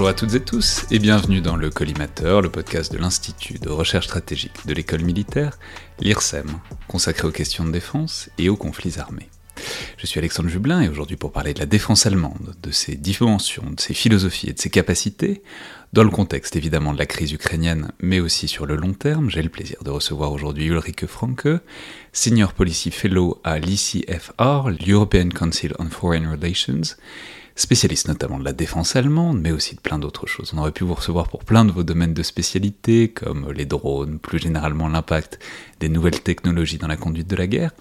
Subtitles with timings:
[0.00, 3.68] Bonjour à toutes et tous et bienvenue dans le Collimateur, le podcast de l'Institut de
[3.68, 5.58] recherche stratégique de l'école militaire,
[6.00, 6.46] l'IRSEM,
[6.88, 9.28] consacré aux questions de défense et aux conflits armés.
[9.98, 13.72] Je suis Alexandre Jublin et aujourd'hui pour parler de la défense allemande, de ses dimensions,
[13.72, 15.42] de ses philosophies et de ses capacités,
[15.92, 19.42] dans le contexte évidemment de la crise ukrainienne, mais aussi sur le long terme, j'ai
[19.42, 21.48] le plaisir de recevoir aujourd'hui Ulrike Franke,
[22.14, 26.96] Senior Policy Fellow à l'ECFR, l'European Council on Foreign Relations,
[27.56, 30.52] spécialiste notamment de la défense allemande, mais aussi de plein d'autres choses.
[30.54, 34.18] On aurait pu vous recevoir pour plein de vos domaines de spécialité, comme les drones,
[34.18, 35.38] plus généralement l'impact
[35.80, 37.72] des nouvelles technologies dans la conduite de la guerre,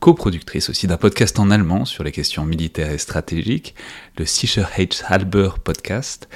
[0.00, 3.74] coproductrice aussi d'un podcast en allemand sur les questions militaires et stratégiques,
[4.16, 6.28] le Sicherheitshalber Halber Podcast,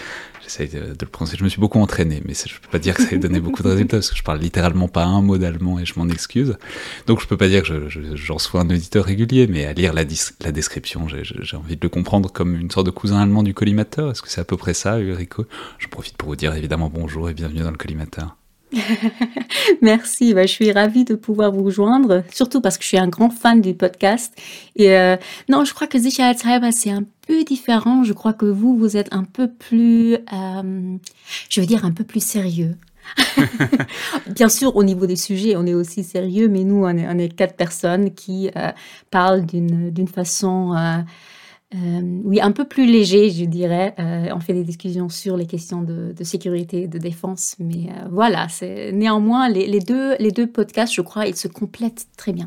[0.43, 1.37] J'essaie de, le prononcer.
[1.37, 3.63] Je me suis beaucoup entraîné, mais je peux pas dire que ça ait donné beaucoup
[3.63, 6.57] de résultats parce que je parle littéralement pas un mot d'allemand et je m'en excuse.
[7.07, 10.05] Donc je peux pas dire que j'en sois un auditeur régulier, mais à lire la,
[10.05, 14.11] description, j'ai envie de le comprendre comme une sorte de cousin allemand du collimateur.
[14.11, 15.47] Est-ce que c'est à peu près ça, Ulrico
[15.79, 18.37] Je profite pour vous dire évidemment bonjour et bienvenue dans le collimateur.
[19.83, 23.09] Merci, bah, je suis ravie de pouvoir vous joindre, surtout parce que je suis un
[23.09, 24.35] grand fan du podcast.
[24.77, 25.17] Et euh,
[25.49, 28.05] non, je crois que Sicherheitshalber, c'est un peu différent.
[28.05, 30.97] Je crois que vous, vous êtes un peu plus, euh,
[31.49, 32.77] je veux dire, un peu plus sérieux.
[34.29, 37.57] Bien sûr, au niveau des sujets, on est aussi sérieux, mais nous, on est, quatre
[37.57, 38.71] personnes qui euh,
[39.11, 40.75] parlent d'une façon
[41.75, 43.95] euh, oui, un peu plus léger, je dirais.
[43.99, 48.09] Euh, on fait des discussions sur les questions de, sécurité et de défense, mais euh,
[48.11, 52.47] voilà, c'est néanmoins les, deux, les deux podcasts, je crois, ils se complètent très bien.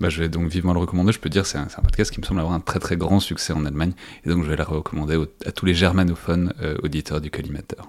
[0.00, 1.12] Bah, je vais donc vivement le recommander.
[1.12, 3.52] Je peux dire, c'est un, podcast qui me semble avoir un très très grand succès
[3.52, 3.92] en Allemagne,
[4.24, 6.52] et donc je vais le recommander à tous les germanophones
[6.82, 7.88] auditeurs du collimateur.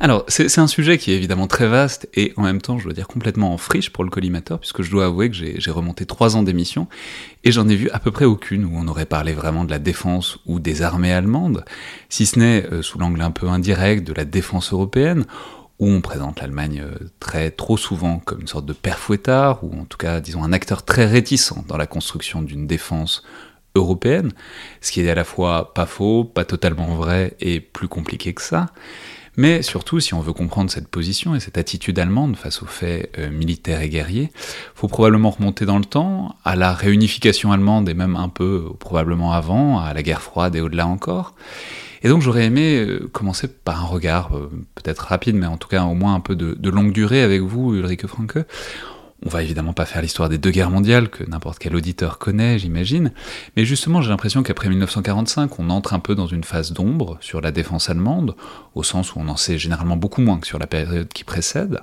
[0.00, 2.92] Alors, c'est un sujet qui est évidemment très vaste et en même temps, je dois
[2.92, 6.36] dire, complètement en friche pour le collimateur, puisque je dois avouer que j'ai remonté trois
[6.36, 6.86] ans d'émission
[7.44, 9.78] et j'en ai vu à peu près aucune où on aurait parlé vraiment de la
[9.78, 11.64] défense ou des armées allemandes,
[12.08, 15.24] si ce n'est euh, sous l'angle un peu indirect de la défense européenne,
[15.78, 19.80] où on présente l'Allemagne euh, très trop souvent comme une sorte de père fouettard, ou
[19.80, 23.22] en tout cas, disons, un acteur très réticent dans la construction d'une défense
[23.74, 24.32] européenne,
[24.80, 28.42] ce qui est à la fois pas faux, pas totalement vrai et plus compliqué que
[28.42, 28.66] ça.
[29.36, 33.12] Mais surtout, si on veut comprendre cette position et cette attitude allemande face aux faits
[33.18, 34.32] euh, militaires et guerriers,
[34.74, 38.74] faut probablement remonter dans le temps, à la réunification allemande et même un peu euh,
[38.78, 41.34] probablement avant, à la guerre froide et au-delà encore.
[42.02, 44.30] Et donc j'aurais aimé euh, commencer par un regard,
[44.74, 47.74] peut-être rapide, mais en tout cas au moins un peu de longue durée avec vous,
[47.74, 48.38] Ulrike Franke,
[49.26, 52.60] on va évidemment pas faire l'histoire des deux guerres mondiales que n'importe quel auditeur connaît,
[52.60, 53.10] j'imagine,
[53.56, 57.40] mais justement j'ai l'impression qu'après 1945, on entre un peu dans une phase d'ombre sur
[57.40, 58.36] la défense allemande,
[58.76, 61.80] au sens où on en sait généralement beaucoup moins que sur la période qui précède.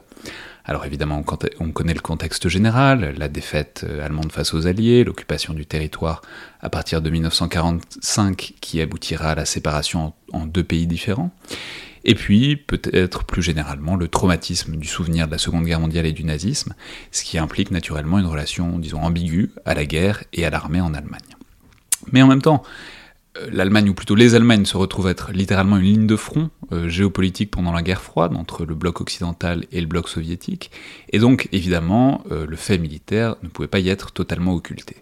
[0.64, 1.22] Alors évidemment,
[1.60, 6.22] on connaît le contexte général, la défaite euh, allemande face aux Alliés, l'occupation du territoire
[6.62, 11.32] à partir de 1945 qui aboutira à la séparation en deux pays différents.
[12.06, 16.12] Et puis, peut-être plus généralement, le traumatisme du souvenir de la Seconde Guerre mondiale et
[16.12, 16.76] du nazisme,
[17.12, 20.94] ce qui implique naturellement une relation, disons, ambiguë à la guerre et à l'armée en
[20.94, 21.22] Allemagne.
[22.12, 22.64] Mais en même temps,
[23.52, 27.50] l'Allemagne, ou plutôt les Allemagnes, se retrouvent être littéralement une ligne de front euh, géopolitique
[27.50, 30.72] pendant la guerre froide entre le bloc occidental et le bloc soviétique,
[31.12, 34.98] et donc évidemment euh, le fait militaire ne pouvait pas y être totalement occulté.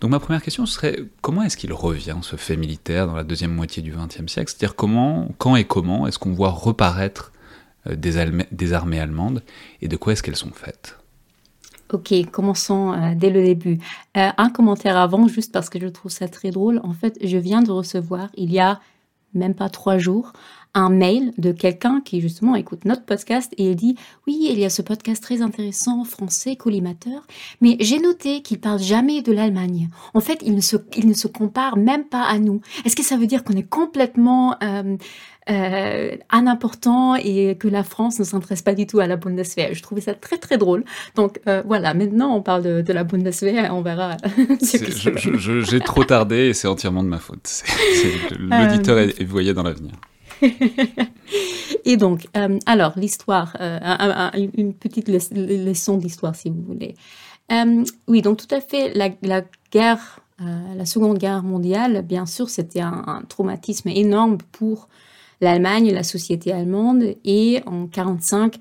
[0.00, 3.52] Donc ma première question serait comment est-ce qu'il revient ce fait militaire dans la deuxième
[3.52, 4.50] moitié du XXe siècle?
[4.50, 7.32] C'est-à-dire comment, quand et comment est-ce qu'on voit reparaître
[7.90, 9.42] des armées allemandes?
[9.82, 10.98] Et de quoi est-ce qu'elles sont faites?
[11.92, 13.78] Ok, commençons euh, dès le début.
[14.16, 16.80] Euh, un commentaire avant, juste parce que je trouve ça très drôle.
[16.84, 18.80] En fait, je viens de recevoir, il y a
[19.34, 20.32] même pas trois jours,
[20.74, 23.96] un mail de quelqu'un qui justement écoute notre podcast et il dit
[24.26, 27.26] oui il y a ce podcast très intéressant français collimateur
[27.60, 31.14] mais j'ai noté qu'il parle jamais de l'Allemagne en fait il ne se il ne
[31.14, 34.96] se compare même pas à nous est-ce que ça veut dire qu'on est complètement euh,
[35.50, 39.72] euh, important et que la France ne s'intéresse pas du tout à la Bundeswehr.
[39.72, 40.84] Je trouvais ça très très drôle.
[41.14, 44.16] Donc euh, voilà, maintenant on parle de, la Bundeswehr, on verra.
[45.38, 47.62] J'ai trop tardé et c'est entièrement de ma faute.
[48.38, 49.94] L'auditeur est, voyé dans l'avenir.
[51.84, 56.94] et donc, euh, alors l'histoire, euh, une petite leçon d'histoire si vous voulez.
[58.06, 59.42] oui, donc tout à fait, la, la
[59.72, 64.88] guerre, la Seconde Guerre mondiale, bien sûr, c'était un, un, traumatisme énorme pour
[65.40, 67.14] l'Allemagne, la société allemande.
[67.24, 68.58] Et en 1945,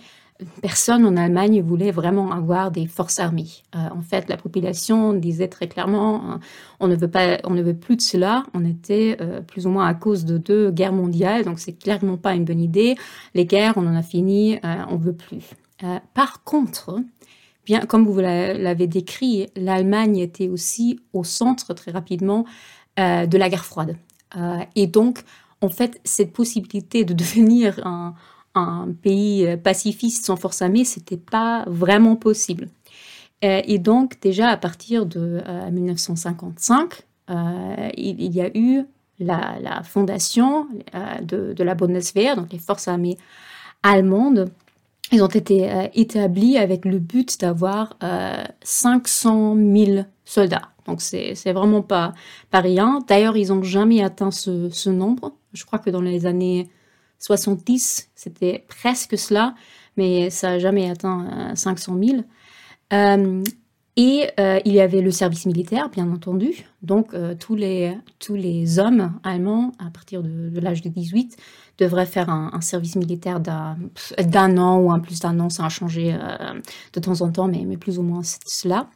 [0.61, 3.47] personne en Allemagne voulait vraiment avoir des forces armées.
[3.75, 6.39] Euh, en fait, la population disait très clairement, hein,
[6.79, 8.43] on ne veut pas, on ne veut plus de cela.
[8.53, 12.17] On était euh, plus ou moins à cause de deux guerres mondiales, donc c'est clairement
[12.17, 12.95] pas une bonne idée.
[13.33, 15.53] Les guerres, on en a fini, euh, on veut plus.
[16.13, 16.99] par contre,
[17.65, 22.45] bien comme vous l'avez décrit, l'Allemagne était aussi au centre très rapidement
[22.97, 23.95] de la guerre froide.
[24.75, 25.23] et donc,
[25.61, 28.13] en fait, cette possibilité de devenir un,
[29.03, 32.69] pays pacifiste sans force armée, c'était pas vraiment possible.
[33.43, 38.81] Et donc, déjà à partir de 1955, il, y a eu
[39.19, 40.67] la, fondation
[41.21, 43.19] de, la Bundeswehr, donc les forces armées
[43.83, 44.49] allemandes,
[45.11, 47.97] ils ont été euh, établis avec le but d'avoir
[48.61, 50.69] 500 euh, 000 soldats.
[50.85, 52.13] Donc c'est vraiment pas,
[52.49, 52.99] pas rien.
[53.07, 55.33] D'ailleurs, ils n'ont jamais atteint ce, nombre.
[55.53, 56.69] Je crois que dans les années
[57.19, 59.53] 70, c'était presque cela,
[59.97, 62.17] mais ça n'a jamais atteint 500 000.
[63.99, 66.67] Et euh, il y avait le service militaire, bien entendu.
[66.83, 71.35] Donc, euh, tous, les, tous les hommes allemands, à partir de, l'âge de 18,
[71.79, 75.49] devraient faire un, service militaire d'un an ou un plus d'un an.
[75.49, 76.53] Ça a changé euh,
[76.93, 78.87] de temps en temps, mais, mais plus ou moins cela.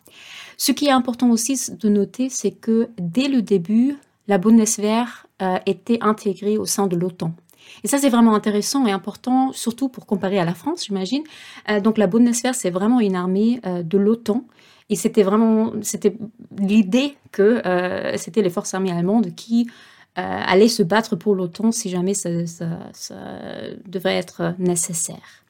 [0.58, 3.98] Ce qui est important aussi de noter, c'est que dès le début,
[4.28, 5.26] la Bundeswehr
[5.66, 7.34] était intégrée au sein de l'OTAN.
[7.84, 11.24] Et ça, c'est vraiment intéressant et important, surtout pour comparer à la France, j'imagine.
[11.84, 14.46] donc, la Bundeswehr, c'est vraiment une armée de l'OTAN
[14.92, 16.16] et c'était vraiment c'était
[16.60, 19.68] l'idée que euh, c'était les forces armées allemandes qui
[20.20, 22.30] euh, allaient se battre pour l'OTAN si jamais ça,
[23.88, 25.46] devrait être nécessaire.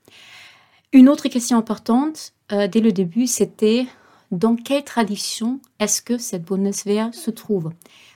[0.94, 3.88] Une autre question importante euh, dès le début, c'était
[4.32, 7.72] dans quelle tradition est-ce que cette Bundeswehr se trouve?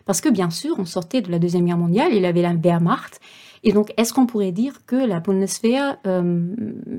[0.06, 2.54] Parce que bien sûr, on sortait de la Deuxième Guerre mondiale, il y avait la
[2.54, 3.20] Wehrmacht,
[3.64, 5.98] et donc, est-ce qu'on pourrait dire que la Bundeswehr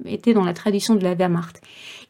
[0.05, 1.61] était dans la tradition de la Wehrmacht?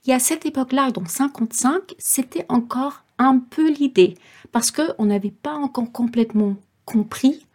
[0.06, 4.14] Et à cette époque-là, donc 55, c'était encore un peu l'idée,
[4.52, 7.46] parce qu'on n'avait pas encore complètement compris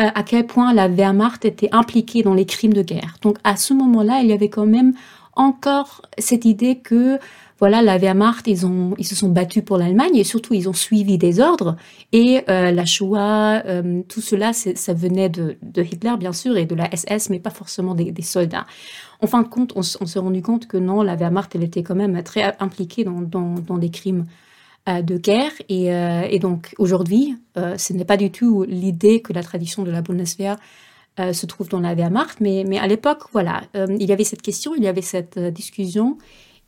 [0.00, 3.16] euh, à quel point la Wehrmacht était impliquée dans les crimes de guerre.
[3.22, 4.94] Donc à ce moment-là, il y avait quand même
[5.36, 7.18] encore cette idée que
[7.60, 11.38] voilà, la Wehrmacht, ils, se sont battus pour l'Allemagne et surtout ils ont suivi des
[11.38, 11.76] ordres.
[12.12, 16.74] Et euh, la Shoah, euh, tout cela, ça venait de, Hitler, bien sûr, et de
[16.74, 18.66] la SS, mais pas forcément des, soldats.
[19.20, 21.94] En fin de compte, on, s'est rendu compte que non, la Wehrmacht, elle était quand
[21.94, 24.26] même très impliquée dans, des crimes
[24.88, 25.52] euh, de guerre.
[25.68, 30.56] Et, donc aujourd'hui, ce n'est pas du tout l'idée que la tradition de la Bundeswehr
[31.18, 34.82] se trouve dans la Wehrmacht, mais à l'époque, voilà, il y avait cette question, il
[34.82, 36.18] y avait cette discussion,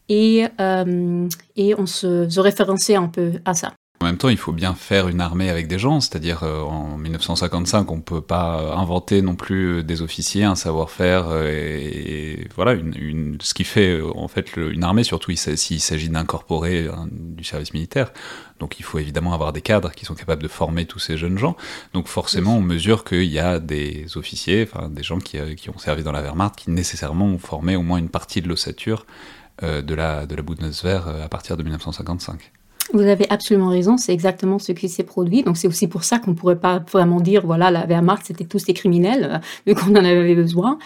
[0.08, 3.72] et, euh, et on se, se référençait un peu à ça.
[4.02, 6.98] En même temps, il faut bien faire une armée avec des gens, c'est-à-dire euh, en
[6.98, 12.74] 1955, on ne peut pas inventer non plus des officiers, un savoir-faire, euh, et, voilà,
[12.74, 18.12] une, ce qui fait en fait une armée, surtout s'il s'agit d'incorporer du service militaire.
[18.60, 21.38] Donc il faut évidemment avoir des cadres qui sont capables de former tous ces jeunes
[21.38, 21.56] gens.
[21.94, 25.78] Donc forcément, on mesure qu'il y a des officiers, enfin des gens qui, qui, ont
[25.78, 29.45] servi dans la Wehrmacht, qui nécessairement ont formé au moins une partie de l'ossature euh,
[29.62, 32.52] de, la, de Bundeswehr euh, à partir de 1955.
[32.92, 35.42] Vous avez absolument raison, c'est exactement ce qui s'est produit.
[35.42, 38.44] Donc c'est aussi pour ça qu'on ne pourrait pas vraiment dire, voilà, la Wehrmacht, c'était
[38.44, 40.78] tous des criminels, euh, vu qu'on en avait besoin.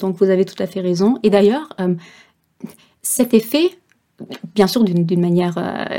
[0.00, 1.18] donc vous avez tout à fait raison.
[1.22, 1.68] Et d'ailleurs,
[3.00, 3.70] cet effet,
[4.54, 5.54] bien sûr d'une manière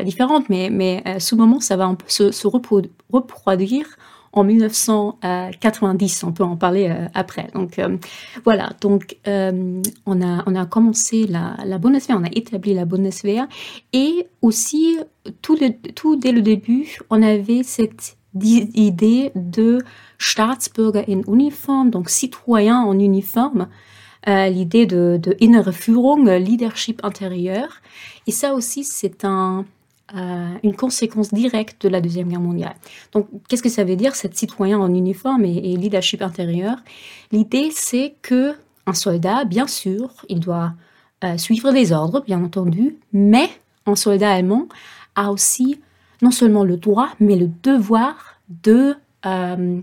[0.06, 3.88] différente, mais, mais ce moment, ça va se reproduire
[4.34, 6.24] en 1990.
[6.24, 7.48] On peut en parler euh, après.
[7.54, 7.98] Donc euh,
[8.44, 13.48] voilà, donc euh, on, a, commencé la, la Bundeswehr, on a établi la Bundeswehr
[13.94, 14.98] et aussi
[15.42, 19.80] tout, dès le début, on avait cette idée de
[20.18, 23.68] Staatsbürger in Uniform, donc citoyens en uniforme.
[24.26, 27.82] l'idée de, de Führung, leadership intérieur.
[28.28, 29.66] Et ça aussi, c'est un,
[30.16, 32.76] euh, une conséquence directe de la Deuxième Guerre mondiale.
[33.14, 36.78] Donc, qu'est-ce que ça veut dire, cette citoyen en uniforme et, leadership intérieur?
[37.32, 38.56] L'idée, c'est que
[38.88, 40.74] un soldat, bien sûr, il doit
[41.24, 43.50] euh, suivre des ordres, bien entendu, mais
[43.86, 44.68] un soldat allemand
[45.16, 45.80] a aussi
[46.22, 49.82] non seulement le droit, mais le devoir de, euh,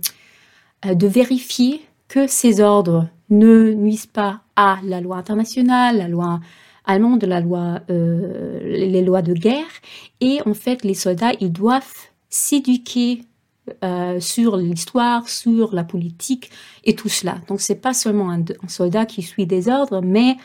[0.85, 6.41] de vérifier que ces ordres ne nuisent pas à la loi internationale, la loi
[6.89, 9.67] de la loi, euh, les lois de guerre.
[10.21, 13.23] Et en fait, les soldats, ils doivent s'éduquer
[13.85, 16.51] euh, sur l'histoire, sur la politique
[16.85, 17.39] et tout cela.
[17.49, 20.37] Donc, c'est pas seulement un, soldat qui suit des ordres, mais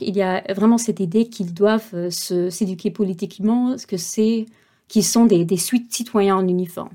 [0.00, 4.44] il y a vraiment cette idée qu'ils doivent euh, s'éduquer politiquement, que c'est
[4.88, 6.90] qu'ils sont des, des citoyens en uniforme.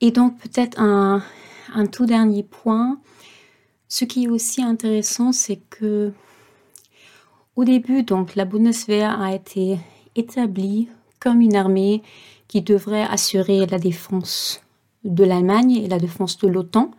[0.00, 1.22] Et donc, peut-être un,
[1.74, 2.98] un tout dernier point.
[3.88, 6.12] Ce qui est aussi intéressant, c'est que
[7.56, 9.78] au début, donc, la Bundeswehr a été
[10.16, 10.88] établie
[11.20, 12.02] comme une armée
[12.48, 14.62] qui devrait assurer la défense
[15.04, 16.90] de l'Allemagne et la défense de l'OTAN.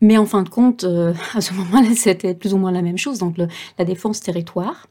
[0.00, 2.98] Mais en fin de compte, euh, à ce moment-là, c'était plus ou moins la même
[2.98, 4.86] chose, donc la défense territoire.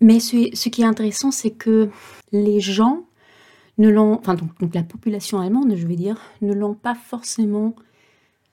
[0.00, 1.88] Mais ce, qui est intéressant, c'est que
[2.32, 3.04] les gens
[3.78, 7.74] enfin donc, la population allemande, je vais dire, ne l'ont pas forcément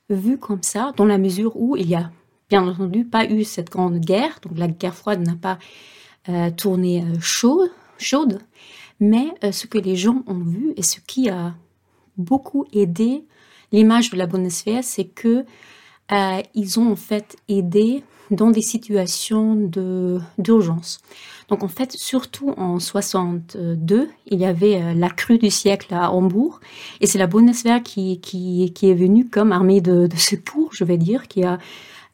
[0.09, 2.11] vu comme ça, dans la mesure où il y a
[2.49, 5.59] bien entendu pas eu cette grande guerre, donc la guerre froide n'a pas
[6.27, 8.39] euh, tourné euh, chaud, chaude,
[8.99, 11.55] mais euh, ce que les gens ont vu et ce qui a
[12.17, 13.23] beaucoup aidé
[13.71, 15.45] l'image de la Bundeswehr, c'est que
[16.55, 19.55] ils ont en fait aidé dans des situations
[20.39, 21.01] d'urgence.
[21.49, 26.61] Donc en fait, surtout en 62, il y avait la crue du siècle à Hambourg,
[26.99, 30.97] et c'est la Bundeswehr qui, qui, qui, est venue comme armée de, secours, je vais
[30.97, 31.59] dire, qui a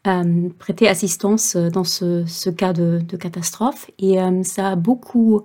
[0.07, 5.41] euh, prêté assistance dans ce, cas de, catastrophe, et euh, ça a beaucoup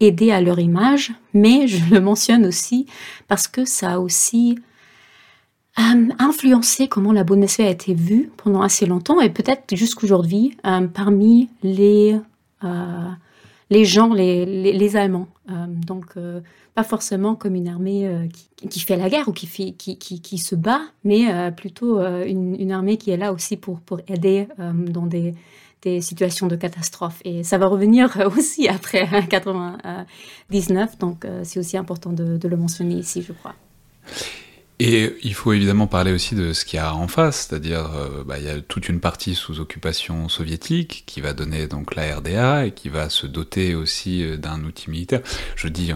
[0.00, 2.86] aidé à leur image, mais je le mentionne aussi
[3.28, 4.58] parce que ça a aussi
[5.78, 10.86] euh, influencé comment la Bundeswehr a été vue pendant assez longtemps et peut-être jusqu'aujourd'hui euh,
[10.86, 12.18] parmi les
[13.70, 15.28] les gens, les, les, Allemands.
[15.50, 16.40] Euh, donc, euh,
[16.74, 18.26] pas forcément comme une armée euh,
[18.68, 19.46] qui, fait la guerre ou qui,
[20.38, 25.34] se bat, mais plutôt une, armée qui est là aussi pour, aider dans des,
[26.00, 27.20] situations de catastrophe.
[27.24, 33.22] Et ça va revenir aussi après 99, donc c'est aussi important de le mentionner ici,
[33.22, 33.54] je crois.
[34.86, 38.22] Et il faut évidemment parler aussi de ce qu'il y a en face, c'est-à-dire euh,
[38.22, 42.16] bah, il y a toute une partie sous occupation soviétique qui va donner donc la
[42.16, 45.22] RDA et qui va se doter aussi euh, d'un outil militaire.
[45.56, 45.94] Je dis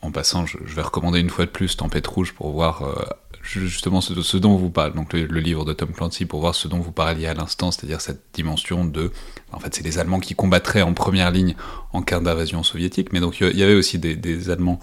[0.00, 3.04] en, passant, je, vais recommander une fois de plus Tempête Rouge pour voir euh,
[3.42, 6.78] justement ce, dont vous parle, donc le, livre de Tom Clancy pour voir ce dont
[6.78, 9.12] vous parliez à l'instant, c'est-à-dire cette dimension de,
[9.52, 11.54] en fait c'est les Allemands qui combattraient en première ligne
[11.92, 14.80] en cas d'invasion soviétique, mais donc il y avait aussi des Allemands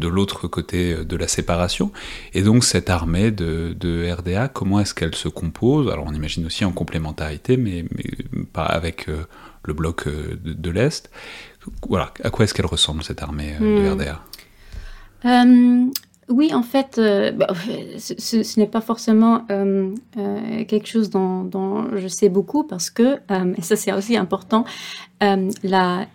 [0.00, 1.92] de l'autre côté de la séparation.
[2.34, 5.90] Et donc cette armée de, RDA, comment est-ce qu'elle se compose?
[5.90, 7.84] Alors on imagine aussi en complémentarité, mais,
[8.52, 9.24] pas avec euh,
[9.64, 11.10] le bloc euh, de, l'Est.
[11.88, 13.92] Voilà, à quoi est-ce qu'elle ressemble cette armée euh, de hmm.
[13.92, 14.20] RDA
[16.28, 17.00] oui, en fait,
[17.34, 17.48] bah,
[17.98, 23.16] ce, n'est pas forcément quelque chose dont, je sais beaucoup parce que,
[23.58, 24.64] et ça c'est aussi important,
[25.20, 26.06] la,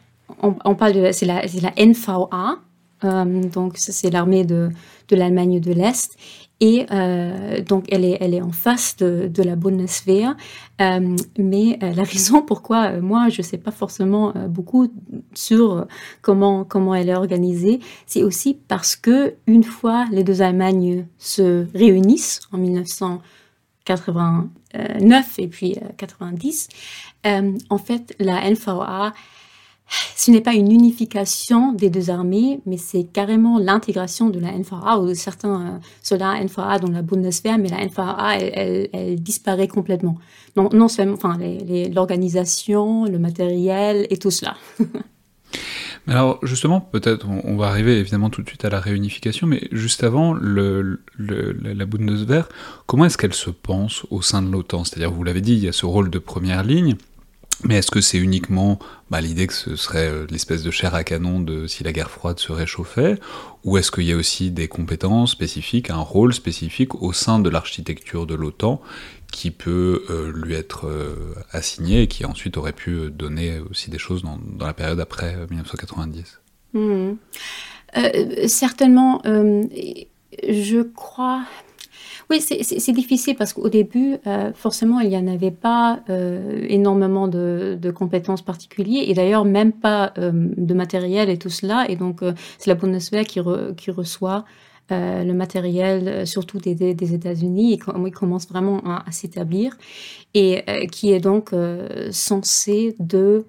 [0.41, 2.59] on, parle de, c'est la, la NVA,
[3.03, 4.71] euh, donc, c'est l'armée de,
[5.11, 6.17] l'Allemagne de l'Est.
[6.61, 10.35] Et euh, donc, elle est, en face de, la Bundeswehr.
[10.81, 14.87] Euh, mais la raison pourquoi moi, je ne sais pas forcément beaucoup
[15.33, 15.85] sur
[16.21, 21.65] comment, comment elle est organisée, c'est aussi parce que une fois les deux Allemagnes se
[21.73, 26.69] réunissent en 1989 et puis 90,
[27.69, 29.13] en fait, la NVA
[30.15, 34.97] ce n'est pas une unification des deux armées, mais c'est carrément l'intégration de la NVA
[34.97, 40.17] ou de certains euh, soldats NVA dans la Bundeswehr, mais la NVA, elle, disparaît complètement.
[40.55, 41.37] Non, non seulement enfin,
[41.93, 44.55] l'organisation, le matériel et tout cela.
[46.07, 50.03] Alors justement, peut-être on, va arriver évidemment tout de suite à la réunification, mais juste
[50.03, 52.47] avant, la Bundeswehr,
[52.85, 54.83] comment est-ce qu'elle se pense au sein de l'OTAN?
[54.83, 56.95] C'est-à-dire, vous l'avez dit, il y a ce rôle de première ligne,
[57.63, 61.03] mais est-ce que c'est uniquement bah, l'idée que ce serait euh, l'espèce de chair à
[61.03, 63.19] canon de si la guerre froide se réchauffait,
[63.63, 67.49] ou est-ce qu'il y a aussi des compétences spécifiques, un rôle spécifique au sein de
[67.49, 68.81] l'architecture de l'OTAN
[69.31, 73.97] qui peut euh, lui être euh, assigné et qui ensuite aurait pu donner aussi des
[73.97, 76.39] choses dans, la période après 1990
[76.73, 77.11] mmh.
[78.47, 81.43] Certainement, je crois
[82.29, 87.27] oui, c'est difficile parce qu'au début, euh, forcément, il n'y en avait pas euh, énormément
[87.27, 91.85] de, compétences particulières et d'ailleurs même pas euh, de matériel et tout cela.
[91.87, 92.21] Et donc,
[92.57, 93.39] c'est la Bundeswehr qui,
[93.77, 94.45] qui reçoit
[94.91, 99.75] le matériel, surtout des, États-Unis, et il commence vraiment à, s'établir
[100.35, 101.51] et qui est donc
[102.11, 103.45] censé de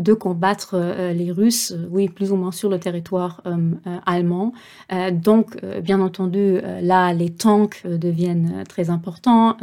[0.00, 3.74] de combattre euh, les Russes, euh, oui, plus ou moins sur le territoire euh,
[4.06, 4.52] allemand.
[5.12, 9.56] donc, bien entendu, là, les tanks deviennent très importants.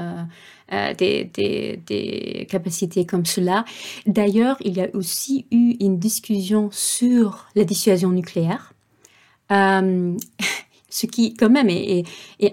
[0.70, 3.66] Des, capacités comme cela.
[4.06, 8.74] D'ailleurs, il y a aussi eu une discussion sur la dissuasion nucléaire,
[9.50, 12.06] ce qui quand même est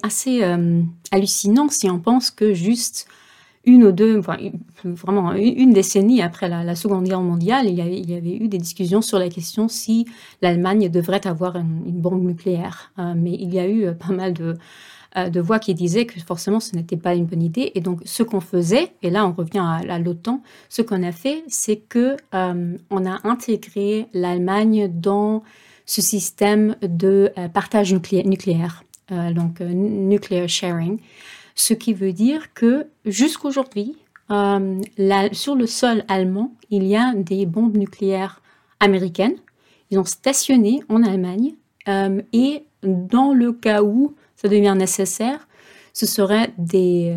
[0.03, 0.43] assez
[1.11, 3.07] hallucinant si on pense que juste
[3.67, 4.37] une ou deux, enfin,
[4.85, 7.81] vraiment une décennie après la, Seconde Guerre mondiale, il y,
[8.15, 10.07] avait, eu des discussions sur la question si
[10.43, 12.93] l'Allemagne devrait avoir une, bombe nucléaire.
[12.99, 14.35] Euh, mais il y a eu euh, pas mal
[15.17, 17.73] euh, de voix qui disaient que forcément ce n'était pas une bonne idée.
[17.75, 21.45] Et donc ce qu'on faisait, et là on revient à, l'OTAN, ce qu'on a fait,
[21.49, 25.43] c'est que on a intégré l'Allemagne dans
[25.87, 30.99] ce système de partage nucléaire, donc nuclear sharing.
[31.55, 33.97] Ce qui veut dire que jusqu'aujourd'hui,
[34.31, 34.81] euh,
[35.33, 38.43] sur le sol allemand, il y a des bombes nucléaires
[38.81, 39.37] américaines.
[39.91, 41.55] Ils ont stationné en Allemagne
[41.89, 45.47] euh, et dans le cas où ça devient nécessaire,
[45.93, 47.17] ce seraient des,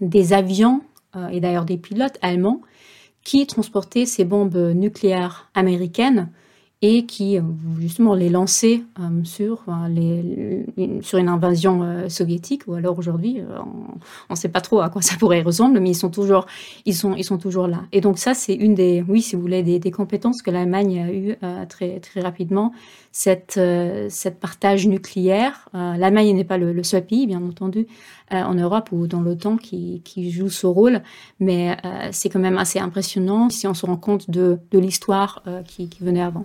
[0.00, 0.82] des avions
[1.30, 2.60] et d'ailleurs des pilotes allemands
[3.22, 6.28] qui transportaient ces bombes nucléaires américaines
[6.86, 7.42] et qui euh,
[7.78, 13.38] justement les lançait euh, sur, euh, sur une invasion soviétique, ou alors aujourd'hui,
[14.28, 16.46] on ne sait pas trop à quoi ça pourrait ressembler, mais ils sont toujours,
[17.66, 17.84] là.
[17.92, 21.10] Et donc ça, c'est une des, oui, si vous voulez, des, compétences que l'Allemagne a
[21.10, 21.36] eu
[21.68, 22.72] très, rapidement,
[23.12, 23.58] cette,
[24.40, 25.70] partage nucléaire.
[25.72, 27.86] L'Allemagne n'est pas le, seul pays, bien entendu,
[28.30, 31.02] en Europe ou dans l'OTAN qui, joue ce rôle,
[31.40, 31.76] mais
[32.12, 36.44] c'est quand même assez impressionnant si on se rend compte de, l'histoire qui venait avant.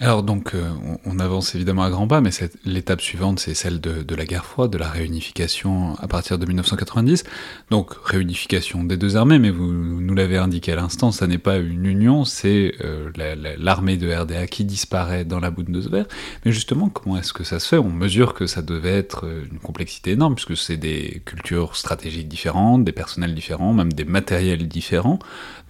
[0.00, 0.70] Alors donc, euh,
[1.04, 2.30] on, avance évidemment à grands pas, mais
[2.64, 7.24] l'étape suivante, c'est celle de, la guerre froide, de la réunification à partir de 1990.
[7.70, 11.56] Donc réunification des deux armées, mais vous nous l'avez indiqué à l'instant, ça n'est pas
[11.56, 13.10] une union, c'est euh,
[13.58, 16.06] l'armée de RDA qui disparaît dans la Bundeswehr.
[16.44, 17.78] Mais justement, comment est-ce que ça se fait?
[17.78, 22.28] On mesure que ça devait être euh, une complexité énorme, puisque c'est des cultures stratégiques
[22.28, 25.18] différentes, des personnels différents, même des matériels différents.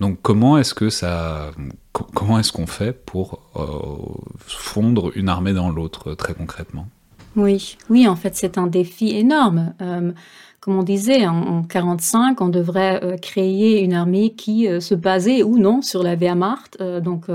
[0.00, 1.50] Donc comment est-ce que ça
[2.14, 3.64] comment est-ce qu'on fait pour euh,
[4.46, 6.86] fondre une armée dans l'autre très concrètement?
[7.36, 9.74] Oui, oui, en fait, c'est un défi énorme.
[9.80, 10.12] Euh,
[10.60, 15.58] comme on disait, en 1945, on devrait euh, créer une armée qui se basait ou
[15.58, 17.26] non sur la Wehrmacht, donc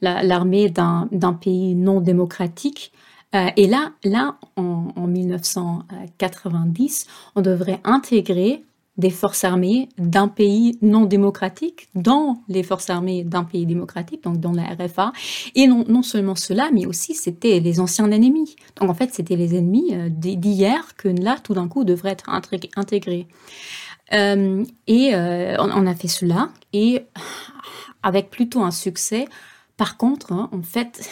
[0.00, 1.08] l'armée d'un
[1.40, 2.92] pays non démocratique.
[3.34, 8.64] et là, là en, en 1990, on devrait intégrer
[9.00, 14.38] des forces armées d'un pays non démocratique dans les forces armées d'un pays démocratique, donc
[14.38, 15.12] dans la RFA.
[15.54, 18.56] Et non, non seulement cela, mais aussi c'était les anciens ennemis.
[18.76, 22.28] Donc en fait, c'était les ennemis euh, d'hier que là, tout d'un coup, devraient être
[22.76, 23.26] intégrés.
[24.12, 27.06] Euh, et euh, on, a fait cela, et
[28.02, 29.26] avec plutôt un succès.
[29.76, 31.08] Par contre, hein, en fait,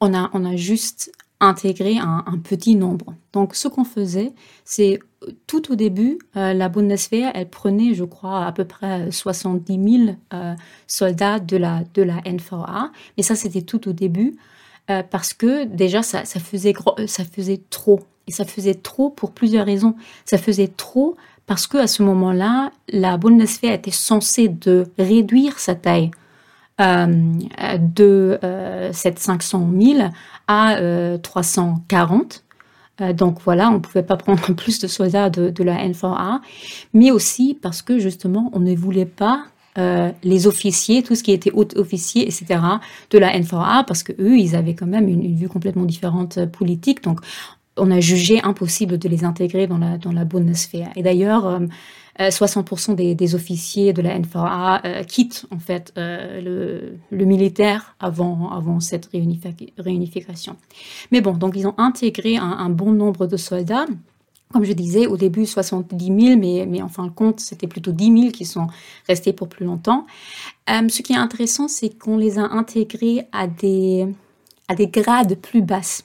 [0.00, 3.14] on a, on a juste intégrer un, petit nombre.
[3.32, 4.32] Donc, ce qu'on faisait,
[4.64, 5.00] c'est
[5.46, 10.16] tout au début, euh, la Bundeswehr, elle prenait, je crois, à peu près 70 000
[10.32, 10.54] euh,
[10.86, 12.90] soldats de la, de la NVA.
[13.16, 14.36] Mais ça, c'était tout au début,
[14.90, 16.74] euh, parce que déjà, ça, ça, faisait
[17.06, 18.00] ça faisait trop.
[18.26, 19.96] Et ça faisait trop pour plusieurs raisons.
[20.24, 25.74] Ça faisait trop parce que à ce moment-là, la Bundeswehr était censée de réduire sa
[25.74, 26.12] taille.
[26.80, 28.38] De
[28.92, 30.10] cette 500 000
[30.50, 32.44] à 340.
[33.00, 36.40] Euh, euh, donc voilà, on ne pouvait pas prendre plus de soldats de, la N4A,
[36.92, 39.44] mais aussi parce que justement, on ne voulait pas
[39.78, 42.60] euh, les officiers, tout ce qui était haut officier, etc.,
[43.10, 47.02] de la N4A, parce que eux, ils avaient quand même une, vue complètement différente politique.
[47.04, 47.20] Donc,
[47.80, 50.90] on a jugé impossible de les intégrer dans la, dans la Bundeswehr.
[50.96, 51.60] Et d'ailleurs,
[52.28, 58.50] 60% euh, des, officiers de la NVA euh, quittent en fait euh, le, militaire avant,
[58.50, 59.08] avant cette
[59.78, 60.56] réunification.
[61.10, 63.86] Mais bon, donc ils ont intégré un, bon nombre de soldats.
[64.52, 67.92] Comme je disais, au début 70 000, mais, mais en fin de compte, c'était plutôt
[67.92, 68.66] 10 000 qui sont
[69.06, 70.06] restés pour plus longtemps.
[70.66, 74.08] ce qui est intéressant, c'est qu'on les a intégrés à des,
[74.66, 76.04] à des grades plus basses.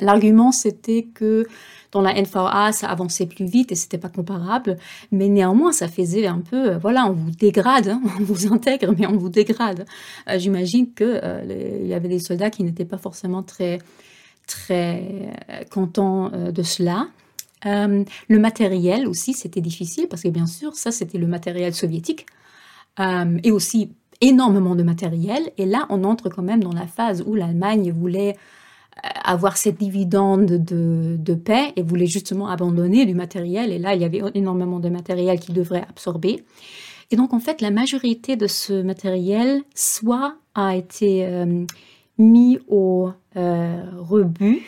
[0.00, 1.46] L'argument, c'était que
[1.92, 4.78] dans la NVA, ça avançait plus vite et c'était pas comparable.
[5.12, 8.94] Mais néanmoins, ça faisait un peu, euh, voilà, on vous dégrade, hein, on vous intègre,
[8.98, 9.84] mais on vous dégrade.
[10.28, 13.78] Euh, j'imagine que euh, y avait des soldats qui n'étaient pas forcément très
[14.48, 15.32] très
[15.70, 17.06] contents de cela.
[17.64, 22.26] le matériel aussi, c'était difficile parce que bien sûr, ça c'était le matériel soviétique
[22.98, 25.52] et aussi énormément de matériel.
[25.58, 28.36] Et là, on entre quand même dans la phase où l'Allemagne voulait
[29.24, 33.72] avoir cette dividende de, paix et voulait justement abandonner du matériel.
[33.72, 36.44] Et là, il y avait énormément de matériel qu'il devrait absorber.
[37.10, 41.64] Et donc, en fait, la majorité de ce matériel, soit a été euh,
[42.18, 44.62] mis au euh, rebut,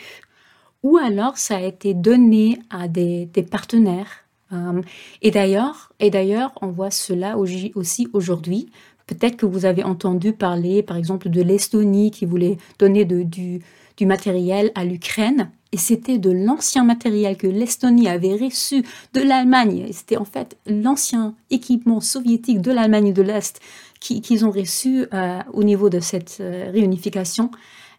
[0.83, 4.25] ou alors ça a été donné à des, partenaires.
[4.51, 4.81] Euh,
[5.21, 8.69] et d'ailleurs, et d'ailleurs, on voit cela aussi aujourd'hui.
[9.07, 13.61] Peut-être que vous avez entendu parler, par exemple, de l'Estonie qui voulait donner de, du,
[13.97, 15.49] du matériel à l'Ukraine.
[15.71, 19.87] Et c'était de l'ancien matériel que l'Estonie avait reçu de l'Allemagne.
[19.91, 23.59] C'était en fait l'ancien équipement soviétique de l'Allemagne de l'Est
[23.99, 27.49] qu'ils ont reçu euh, au niveau de cette euh, réunification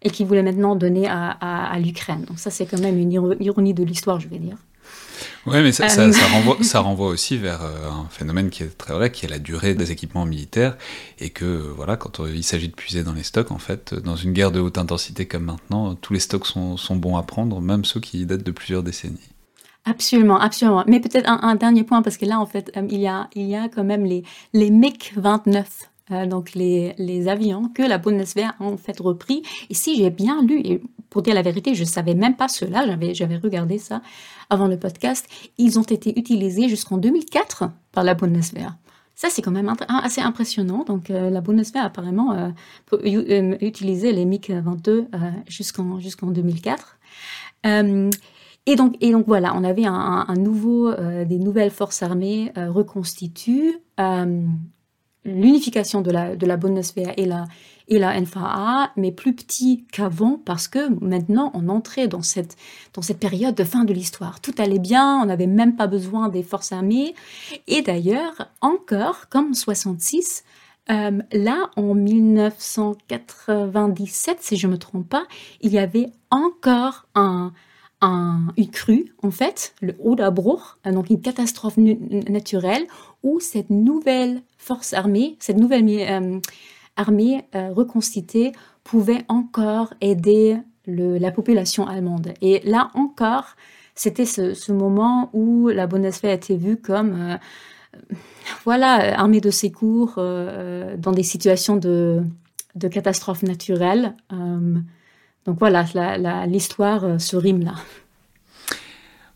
[0.02, 2.24] et qu'ils voulaient maintenant donner à, à l'Ukraine.
[2.28, 4.56] Donc ça, c'est quand même une ironie de l'histoire, je vais dire.
[5.46, 6.12] Oui, mais ça, euh.
[6.32, 9.38] renvoie, ça, renvoie, aussi vers euh, un phénomène qui est très vrai, qui est la
[9.38, 10.76] durée des équipements militaires,
[11.18, 14.32] et que voilà, quand il s'agit de puiser dans les stocks, en fait, dans une
[14.32, 17.84] guerre de haute intensité comme maintenant, tous les stocks sont, sont bons à prendre, même
[17.84, 19.20] ceux qui datent de plusieurs décennies.
[19.84, 20.84] Absolument, absolument.
[20.88, 23.46] Mais peut-être un, dernier point, parce que là, en fait, euh, il, y a, il
[23.46, 25.64] y a quand même les, les MiG-29
[26.28, 29.42] donc les, les, avions que la Bundeswehr a en fait repris.
[29.70, 30.80] Et si j'ai bien lu, et
[31.16, 32.86] pour dire la vérité, je savais même pas cela.
[32.86, 34.02] J'avais, j'avais regardé ça
[34.50, 35.26] avant le podcast.
[35.56, 38.76] Ils ont été utilisés jusqu'en 2004 par la Bundeswehr.
[39.14, 40.84] Ça, c'est quand même assez impressionnant.
[40.84, 42.50] Donc, euh, la Bundeswehr, apparemment, euh,
[42.92, 45.06] euh, utiliser les MiG-22
[45.48, 46.98] jusqu'en jusqu'en 2004.
[47.64, 53.80] et, donc, et donc, voilà, on avait un, nouveau, des nouvelles forces armées reconstituées.
[55.24, 57.46] L'unification de la, de la Bundeswehr et la,
[57.88, 62.56] et la NFA, mais plus petit qu'avant parce que maintenant on entrait dans cette,
[62.94, 64.40] dans cette période de fin de l'histoire.
[64.40, 67.14] Tout allait bien, on n'avait même pas besoin des forces armées.
[67.68, 70.42] Et d'ailleurs, encore, comme en 66,
[70.90, 75.26] euh, là, en 1997, si je ne me trompe pas,
[75.60, 77.52] il y avait encore un,
[78.00, 82.86] un, une crue, en fait, le Oderbruch, donc une catastrophe naturelle,
[83.22, 86.40] où cette nouvelle force armée, cette nouvelle euh,
[86.96, 88.52] armée euh, reconstituée
[88.84, 92.32] pouvait encore aider la population allemande.
[92.40, 93.56] Et là encore,
[93.94, 97.36] c'était ce, moment où la Bundeswehr était vue comme, euh,
[98.64, 102.22] voilà, armée de secours euh, dans des situations de,
[102.76, 104.14] de catastrophes naturelles.
[104.30, 105.84] donc voilà,
[106.46, 107.74] l'histoire se rime là.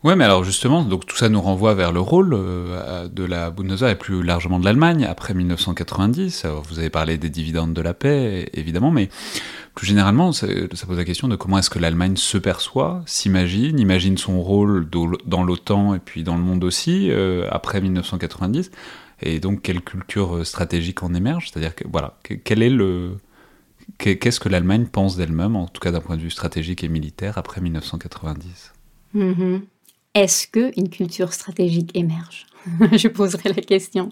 [0.02, 3.50] Ouais, mais alors justement, donc tout ça nous renvoie vers le rôle euh, de la
[3.50, 6.46] Bundeswehr et plus largement de l'Allemagne après 1990.
[6.46, 9.10] Alors, vous avez parlé des dividendes de la paix, évidemment, mais
[9.74, 10.46] plus généralement, ça,
[10.86, 14.88] pose la question de comment est-ce que l'Allemagne se perçoit, s'imagine, imagine son rôle
[15.26, 18.70] dans l'OTAN et puis dans le monde aussi euh, après 1990,
[19.20, 21.50] et donc quelle culture euh, stratégique en émerge?
[21.50, 23.18] C'est-à-dire voilà, quel est le
[23.98, 27.36] qu'est-ce que l'Allemagne pense d'elle-même, en tout cas d'un point de vue stratégique et militaire
[27.36, 28.72] après 1990
[30.14, 32.46] est-ce qu'une culture stratégique émerge
[32.92, 34.10] Je poserai la question.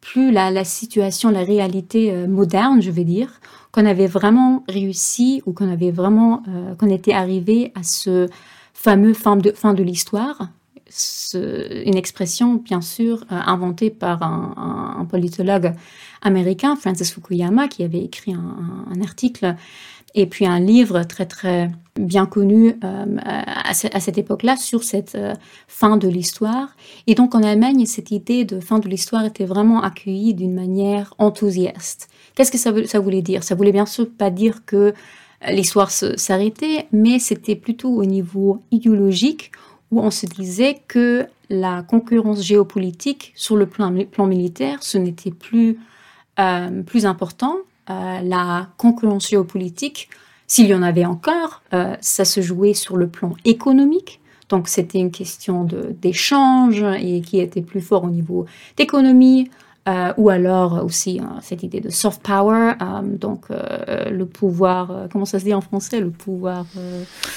[0.01, 5.53] plus la, situation, la réalité euh, moderne, je veux dire, qu'on avait vraiment réussi ou
[5.53, 8.29] qu'on avait vraiment, euh, qu'on était arrivé à ce
[8.75, 10.49] fameux fin de, fin de l'histoire,
[11.35, 15.73] une expression bien sûr inventée par un, politologue
[16.21, 19.57] américain, Francis Fukuyama, qui avait écrit un article
[20.15, 25.35] et puis un livre très très bien connu euh, à, cette époque-là sur cette euh,
[25.69, 26.75] fin de l'histoire.
[27.07, 31.15] Et donc en Allemagne, cette idée de fin de l'histoire était vraiment accueillie d'une manière
[31.19, 32.09] enthousiaste.
[32.35, 33.45] Qu'est-ce que ça, voulait dire?
[33.45, 34.93] Ça voulait bien sûr pas dire que euh,
[35.51, 39.53] l'histoire s'arrêtait, mais c'était plutôt au niveau idéologique
[39.91, 43.91] où on se disait que la concurrence géopolitique sur le plan,
[44.27, 45.79] militaire, ce n'était plus,
[46.87, 47.57] plus important
[48.23, 50.09] la concurrence géopolitique,
[50.53, 54.21] s'il y en avait encore, euh, ça se jouait sur le plan économique.
[54.51, 55.67] Donc c'était une question
[56.03, 58.45] d'échange et qui était plus fort au niveau
[58.77, 59.51] d'économie,
[59.89, 65.45] euh, ou alors aussi cette idée de soft power, donc le pouvoir, comment ça se
[65.45, 66.67] dit en français, le pouvoir.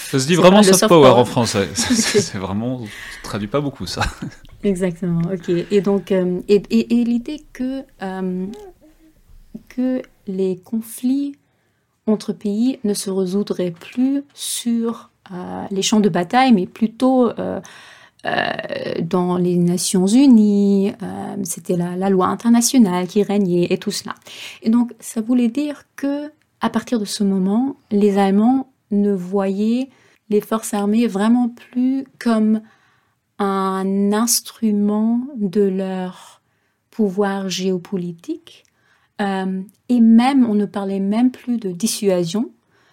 [0.10, 1.70] ça se dit vraiment soft, power, en français.
[1.74, 2.90] C'est vraiment, ça
[3.24, 4.02] traduit pas beaucoup ça.
[4.66, 5.22] Exactement.
[5.32, 5.48] Ok.
[5.72, 7.82] Et donc, et, et, et l'idée que
[9.70, 11.36] que les conflits
[12.08, 17.60] entre pays ne se résoudraient plus sur euh, les champs de bataille, mais plutôt euh,
[18.26, 18.52] euh,
[19.02, 20.94] dans les Nations Unies.
[21.44, 24.14] C'était la, loi internationale qui régnait et tout cela.
[24.62, 29.90] Et donc, ça voulait dire que à partir de ce moment, les Allemands ne voyaient
[30.30, 32.62] les forces armées vraiment plus comme
[33.38, 36.42] un instrument de leur
[36.90, 38.65] pouvoir géopolitique,
[39.22, 42.52] euh, et même, on ne parlait même plus de dissuasion.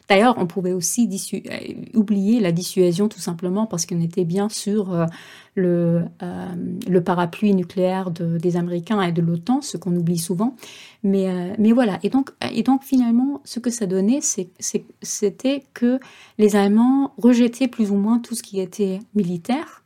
[0.08, 1.58] D'ailleurs, on pouvait aussi euh,
[1.94, 5.06] oublier la dissuasion tout simplement parce qu'on était bien sur euh,
[5.54, 10.54] le, parapluie nucléaire des Américains et de l'OTAN, ce qu'on oublie souvent.
[11.02, 15.98] Mais, mais voilà, et donc, et donc finalement, ce que ça donnait, c'était que
[16.38, 19.81] les Allemands rejetaient plus ou moins tout ce qui était militaire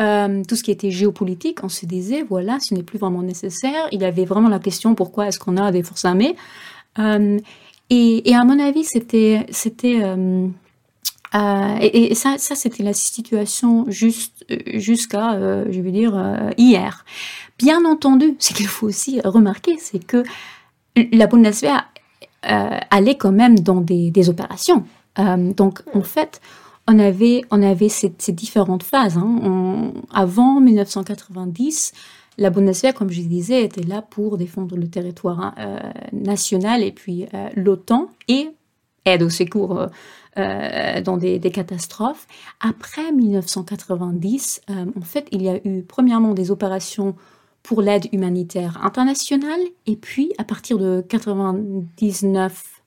[0.00, 3.88] euh, tout ce qui était géopolitique, on se disait, voilà, ce n'est plus vraiment nécessaire.
[3.90, 6.36] Il y avait vraiment la question, pourquoi est-ce qu'on a des forces armées?
[6.98, 7.38] Euh,
[7.90, 9.46] et, à mon avis, c'était...
[9.50, 10.48] c'était euh,
[11.80, 16.16] et, ça, ça c'était la situation jusqu'à, je veux dire,
[16.56, 17.04] hier.
[17.58, 20.22] Bien entendu, ce qu'il faut aussi remarquer, c'est que
[21.12, 21.86] la Bundeswehr
[22.42, 24.84] allait quand même dans des, des opérations.
[25.18, 26.40] donc, en fait,
[26.88, 29.18] on avait, on avait ces, différentes phases.
[29.18, 29.92] Hein.
[30.10, 31.92] avant 1990,
[32.38, 35.78] la Bundeswehr, comme je disais, était là pour défendre le territoire hein, euh,
[36.12, 38.48] national et puis euh, l'OTAN et
[39.04, 39.86] aide au secours
[40.38, 42.26] euh, dans des, catastrophes.
[42.60, 47.16] Après 1990, en fait, il y a eu premièrement des opérations
[47.62, 52.77] pour l'aide humanitaire internationale et puis à partir de 1999,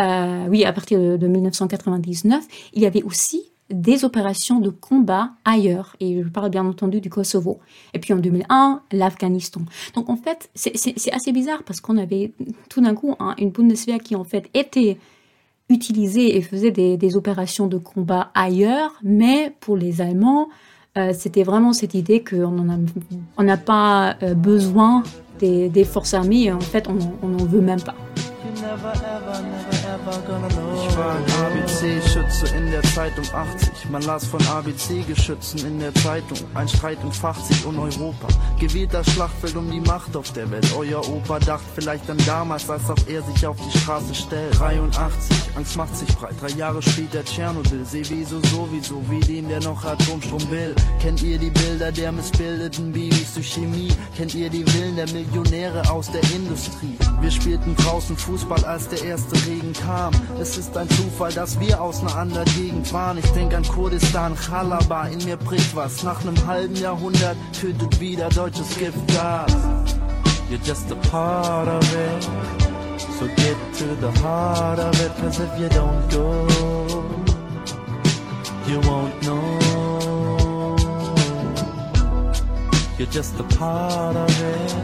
[0.00, 5.96] euh, oui, à partir de, 1999, il y avait aussi des opérations de combat ailleurs.
[6.00, 7.60] Et je parle bien entendu du Kosovo.
[7.94, 9.62] Et puis en 2001, l'Afghanistan.
[9.94, 12.32] Donc en fait, c'est assez bizarre parce qu'on avait
[12.68, 14.98] tout d'un coup hein, une Bundeswehr qui en fait était
[15.70, 20.48] utilisée et faisait des, opérations de combat ailleurs, mais pour les Allemands,
[20.98, 25.02] euh, c'était vraiment cette idée qu'on n'a pas euh, besoin
[25.40, 26.52] des, forces armées.
[26.52, 27.94] En fait, on n'en veut même pas.
[29.96, 33.90] Ich war ein ABC-Schütze in der Zeit um 80.
[33.90, 36.38] Man las von ABC-Geschützen in der Zeitung.
[36.54, 38.28] Ein Streit entfacht sich um Europa.
[38.60, 40.66] Gewählt das Schlachtfeld um die Macht auf der Welt.
[40.76, 44.58] Euer Opa dacht vielleicht an damals, als auch er sich auf die Straße stellt.
[44.58, 46.34] 83, Angst macht sich breit.
[46.40, 47.84] Drei Jahre später Tschernobyl.
[47.84, 50.74] Seewiso sowieso, wie den, der noch Atomstrom will.
[51.00, 53.88] Kennt ihr die Bilder der missbildeten Babys durch Chemie?
[54.16, 56.96] Kennt ihr die Willen der Millionäre aus der Industrie?
[57.20, 60.12] Wir spielten draußen Fußball, als der erste Regen kam.
[60.40, 63.18] Es ist ein Zufall, dass wir aus einer anderen Gegend waren.
[63.18, 66.02] Ich denk an Kurdistan, Chalaba, in mir bricht was.
[66.02, 69.52] Nach einem halben Jahrhundert tötet wieder deutsches Giftgas.
[70.50, 72.28] You're just a part of it.
[73.18, 76.46] So get to the heart of it, cause if you don't go,
[78.66, 80.76] you won't know.
[82.98, 84.74] You're just a part of it.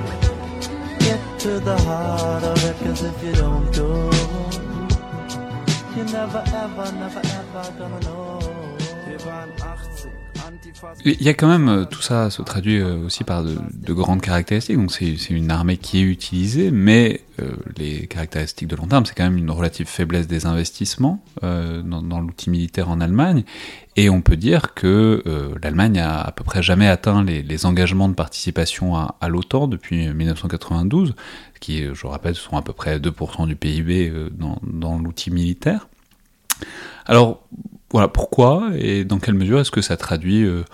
[1.01, 4.11] Get to the heart of it, cause if you don't go,
[11.05, 14.21] il y a quand même, euh, tout ça se traduit euh, aussi par de, grandes
[14.21, 14.77] caractéristiques.
[14.77, 19.15] Donc c'est une armée qui est utilisée, mais euh, les caractéristiques de long terme, c'est
[19.15, 23.45] quand même une relative faiblesse des investissements dans, l'outil militaire en Allemagne.
[23.97, 25.23] Et on peut dire que
[25.63, 31.15] l'Allemagne a à peu près jamais atteint les, engagements de participation à, l'OTAN depuis 1992,
[31.61, 34.13] qui, je rappelle, sont à peu près 2% du PIB
[34.63, 35.90] dans l'outil militaire.
[37.07, 37.47] Alors,
[37.91, 40.65] voilà, pourquoi et dans quelle mesure est-ce que ça traduit euh,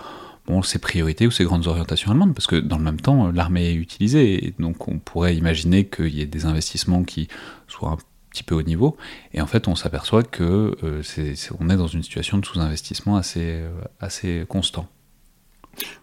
[0.45, 2.35] bon, ces priorités ou ces grandes orientations allemandes?
[2.35, 6.13] Parce que dans le même temps, l'armée est utilisée, et donc on pourrait imaginer qu'il
[6.13, 7.27] y ait des investissements qui
[7.67, 7.97] soient un
[8.29, 8.97] petit peu haut niveau,
[9.33, 13.69] et en fait on s'aperçoit que euh, est, dans une situation de sous-investissement assez, euh,
[13.99, 14.87] assez constant.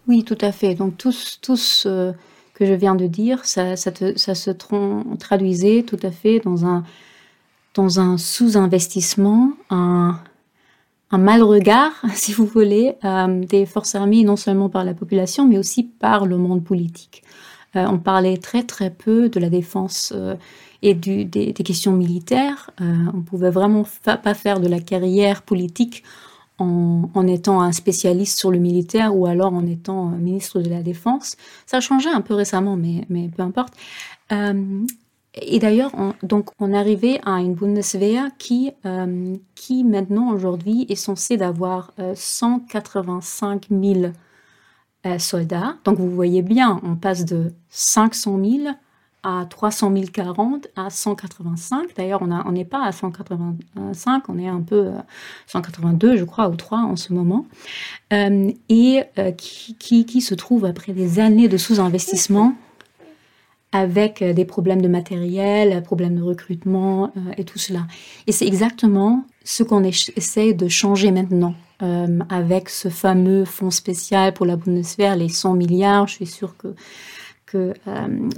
[0.08, 0.74] Oui, tout à fait.
[0.74, 2.12] Donc tout, ce
[2.54, 4.50] que je viens de dire, ça se
[5.16, 6.84] traduisait tout à fait dans un
[7.74, 10.18] dans un sous-investissement, un,
[11.12, 15.58] mal regard, si vous voulez, euh, des forces armées, non seulement par la population, mais
[15.58, 17.22] aussi par le monde politique.
[17.76, 20.34] Euh, on parlait très très peu de la défense euh,
[20.82, 22.70] et des, questions militaires.
[22.80, 26.02] on pouvait vraiment pas faire de la carrière politique
[26.58, 31.36] en, étant un spécialiste sur le militaire ou alors en étant ministre de la Défense.
[31.64, 33.72] Ça a changé un peu récemment, mais peu importe.
[35.40, 36.14] Et d'ailleurs, on,
[36.60, 43.94] on arrivait à une Bundeswehr qui, euh, qui maintenant, aujourd'hui, est censée d'avoir 185 euh,
[43.94, 44.12] 000
[45.06, 45.76] euh, soldats.
[45.84, 48.74] Donc, vous voyez bien, on passe de 500 000
[49.24, 51.96] à 300 040 à 185.
[51.96, 54.90] D'ailleurs, on n'est pas à 185, on est un peu
[55.46, 57.46] 182, je crois, ou 3 en ce moment.
[58.12, 59.02] et
[59.38, 62.54] qui, se trouve après des années de sous-investissement
[63.74, 67.86] avec euh, des problèmes de matériel, problèmes de recrutement euh, et tout cela.
[68.28, 74.32] Et c'est exactement ce qu'on essaie de changer maintenant euh, avec ce fameux fonds spécial
[74.32, 76.06] pour la Bundeswehr, les 100 milliards.
[76.06, 76.68] Je suis sûre que,
[77.46, 77.74] que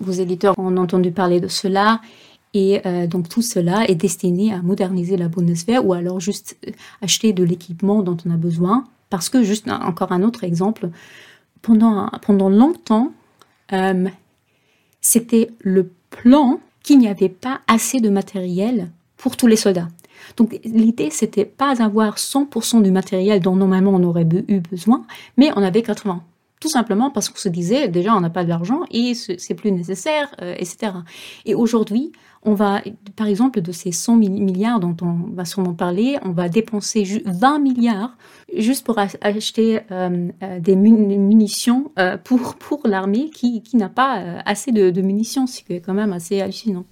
[0.00, 2.00] vos éditeurs ont entendu parler de cela.
[2.54, 6.56] Et donc tout cela est destiné à moderniser la Bundeswehr ou alors juste
[7.02, 8.84] acheter de l'équipement dont on a besoin.
[9.10, 10.88] Parce que, juste encore un autre exemple,
[11.60, 13.12] pendant, pendant longtemps,
[15.06, 19.86] c'était le plan qu'il n'y avait pas assez de matériel pour tous les soldats.
[20.36, 25.04] Donc l'idée, c'était pas d'avoir 100% du matériel dont normalement on aurait eu besoin,
[25.36, 26.22] mais on avait 80.
[26.60, 29.70] tout simplement parce qu'on se disait déjà on n'a pas de l'argent et c'est plus
[29.70, 30.92] nécessaire, etc.
[31.44, 32.82] Et aujourd'hui, on va,
[33.16, 37.58] par exemple, de ces 100 milliards dont on va sûrement parler, on va dépenser 20
[37.58, 38.16] milliards
[38.54, 44.72] juste pour acheter euh, euh, des munitions euh, pour, l'armée qui, qui n'a pas assez
[44.72, 46.84] de, de munitions, ce qui est quand même assez hallucinant.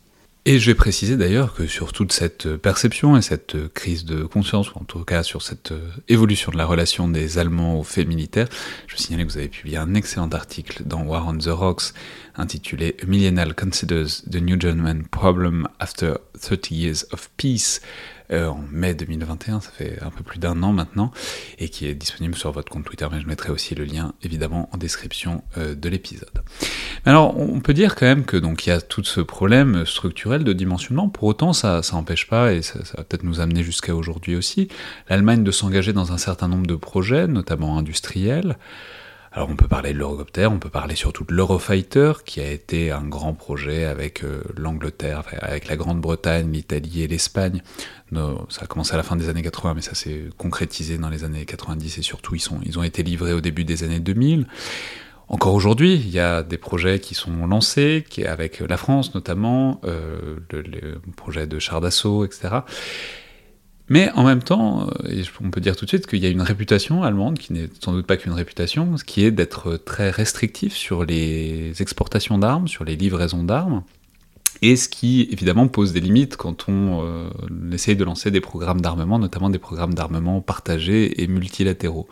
[0.46, 4.74] Et je vais préciser d'ailleurs que sur toute cette perception et cette crise de conscience,
[4.74, 5.72] ou en tout cas sur cette
[6.08, 8.48] évolution de la relation des Allemands aux faits militaires,
[8.86, 11.94] je signale que vous avez publié un excellent article dans War on the Rocks
[12.36, 17.80] intitulé Millennial Considers the New German Problem After 30 Years of Peace,
[18.30, 21.10] euh, en mai 2021, ça fait un peu plus d'un an maintenant,
[21.58, 24.68] et qui est disponible sur votre compte Twitter, mais je mettrai aussi le lien évidemment
[24.72, 26.42] en description euh, de l'épisode.
[27.04, 30.42] Alors, on peut dire quand même que donc il y a tout ce problème structurel
[30.42, 31.08] de dimensionnement.
[31.08, 34.68] Pour autant, ça, n'empêche pas, et ça va peut-être nous amener jusqu'à aujourd'hui aussi,
[35.08, 38.56] l'Allemagne de s'engager dans un certain nombre de projets, notamment industriels.
[39.36, 42.92] Alors on peut parler de l'Eurocopter, on peut parler surtout de l'Eurofighter, qui a été
[42.92, 47.60] un grand projet avec euh, l'Angleterre, avec la Grande-Bretagne, l'Italie et l'Espagne.
[48.12, 51.24] ça a commencé à la fin des années 80, mais ça s'est concrétisé dans les
[51.24, 54.46] années 90 et surtout ils, ont été livrés au début des années 2000.
[55.26, 60.36] Encore aujourd'hui, il y a des projets qui sont lancés, avec la France notamment, euh,
[60.52, 62.58] le, le, projet de char d'assaut, etc.
[63.94, 66.42] Mais en même temps, euh, on peut dire tout de suite qu'il y a une
[66.42, 70.74] réputation allemande, qui n'est sans doute pas qu'une réputation, ce qui est d'être très restrictif
[70.74, 73.84] sur les exportations d'armes, sur les livraisons d'armes,
[74.62, 77.30] et ce qui évidemment pose des limites quand on euh,
[77.72, 82.08] essaye de lancer des programmes d'armement, notamment des programmes d'armement partagés et multilatéraux.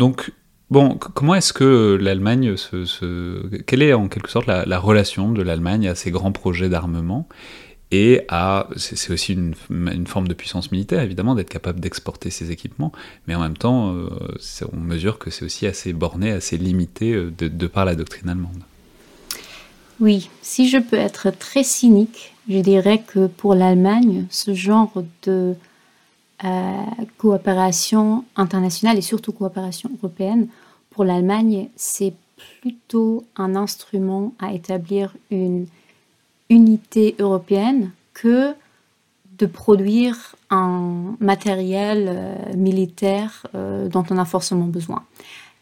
[0.00, 0.32] Donc,
[0.68, 5.86] bon, comment est-ce que l'Allemagne se, Quelle est en quelque sorte la relation de l'Allemagne
[5.86, 7.28] à ces grands projets d'armement?
[7.92, 8.24] Et
[8.76, 12.92] c'est aussi une, forme de puissance militaire, évidemment, d'être capable d'exporter ses équipements,
[13.26, 14.08] mais en même temps, euh,
[14.72, 18.28] on mesure que c'est aussi assez borné, assez limité euh, de, de, par la doctrine
[18.28, 18.62] allemande.
[19.98, 24.92] Oui, si je peux être très cynique, je dirais que pour l'Allemagne, ce genre
[25.24, 25.54] de
[26.44, 26.82] euh,
[27.18, 30.46] coopération internationale et surtout coopération européenne,
[30.90, 32.14] pour l'Allemagne, c'est
[32.62, 35.66] plutôt un instrument à établir une
[36.50, 38.54] unité européenne que
[39.38, 45.04] de produire un matériel euh, militaire euh, dont on a forcément besoin.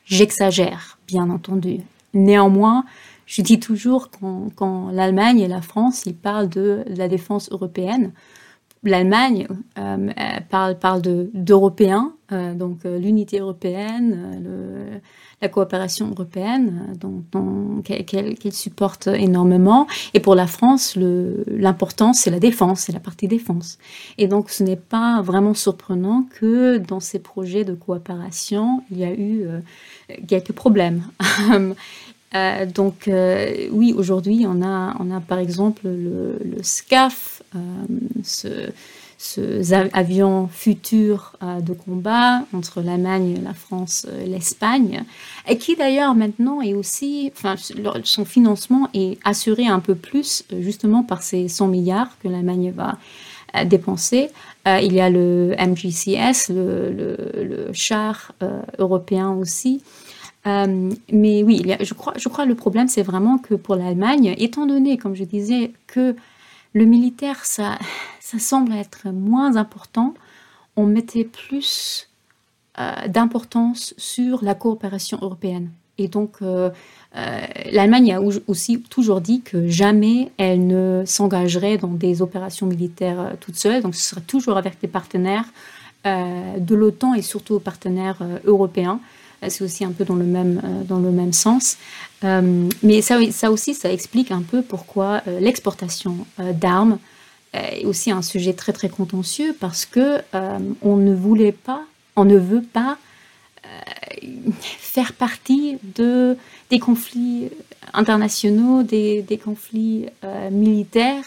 [0.05, 1.81] J'exagère, bien entendu.
[2.15, 2.85] Néanmoins,
[3.27, 4.11] je dis toujours
[4.57, 8.13] quand, l'Allemagne et la France, ils parlent de la défense européenne,
[8.83, 9.47] l'Allemagne
[9.79, 10.09] euh,
[10.49, 11.03] parle,
[11.35, 15.01] d'Européens, euh, donc euh, l'unité européenne, le,
[15.41, 16.97] la coopération européenne,
[17.85, 19.87] qu'elle supporte énormément.
[20.15, 23.79] Et pour la France, l'important, c'est la défense, c'est la partie défense.
[24.17, 29.05] Et donc, ce n'est pas vraiment surprenant que dans ces projets de coopération, il y
[29.05, 29.47] a eu
[30.27, 31.03] quelques problèmes.
[32.35, 37.38] Euh, donc euh, oui, aujourd'hui, on a, par exemple le, SCAF, euh,
[38.23, 38.71] ce,
[39.17, 45.05] ce avion futur de combat entre l'Allemagne, la France, l'Espagne,
[45.49, 47.55] et qui d'ailleurs maintenant est aussi, enfin,
[48.05, 52.99] son financement est assuré un peu plus justement par ces 100 milliards que l'Allemagne va
[53.65, 54.29] dépenser.
[54.67, 58.33] il y a le MGCS, le, char
[58.79, 59.83] européen aussi.
[60.49, 64.67] Euh, mais oui, je, crois, je crois le problème, c'est vraiment que pour l'Allemagne, étant
[64.67, 66.15] donné, comme je disais, que
[66.79, 67.79] le militaire, ça,
[68.21, 70.15] semble être moins important,
[70.77, 72.09] on mettait plus
[72.79, 75.71] euh, d'importance sur la coopération européenne.
[75.99, 76.71] Et donc, euh,
[77.17, 77.41] euh
[77.73, 83.57] l'Allemagne a aussi toujours dit que jamais elle ne s'engagerait dans des opérations militaires toute
[83.57, 83.83] seule.
[83.83, 85.47] Donc, ce serait toujours avec des partenaires
[86.05, 89.01] de l'OTAN et surtout partenaires européens.
[89.47, 91.77] C'est aussi un peu dans le même, dans le même sens.
[92.25, 96.99] Euh, mais ça, ça aussi, ça explique un peu pourquoi l'exportation d'armes
[97.53, 100.21] est aussi un sujet très très contentieux parce que
[100.83, 101.83] on ne voulait pas,
[102.17, 102.99] on ne veut pas
[104.59, 106.37] faire partie de,
[106.71, 107.51] des conflits
[107.95, 110.07] internationaux, des conflits
[110.51, 111.25] militaires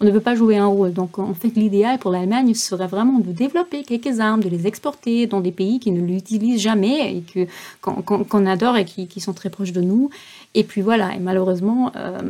[0.00, 0.92] on ne veut pas jouer un rôle.
[0.92, 5.26] Donc en fait, l'idéal pour l'Allemagne serait vraiment de développer quelques armes, de les exporter
[5.26, 7.48] dans des pays qui ne l'utilisent jamais et
[7.80, 10.10] qu'on adore et qui, sont très proches de nous.
[10.54, 11.14] Et puis voilà.
[11.14, 12.20] Et malheureusement, euh,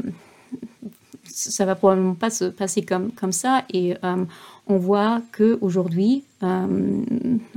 [1.24, 3.64] ça va probablement pas se passer comme comme ça.
[3.72, 4.24] Et euh,
[4.66, 7.02] on voit que aujourd'hui, euh,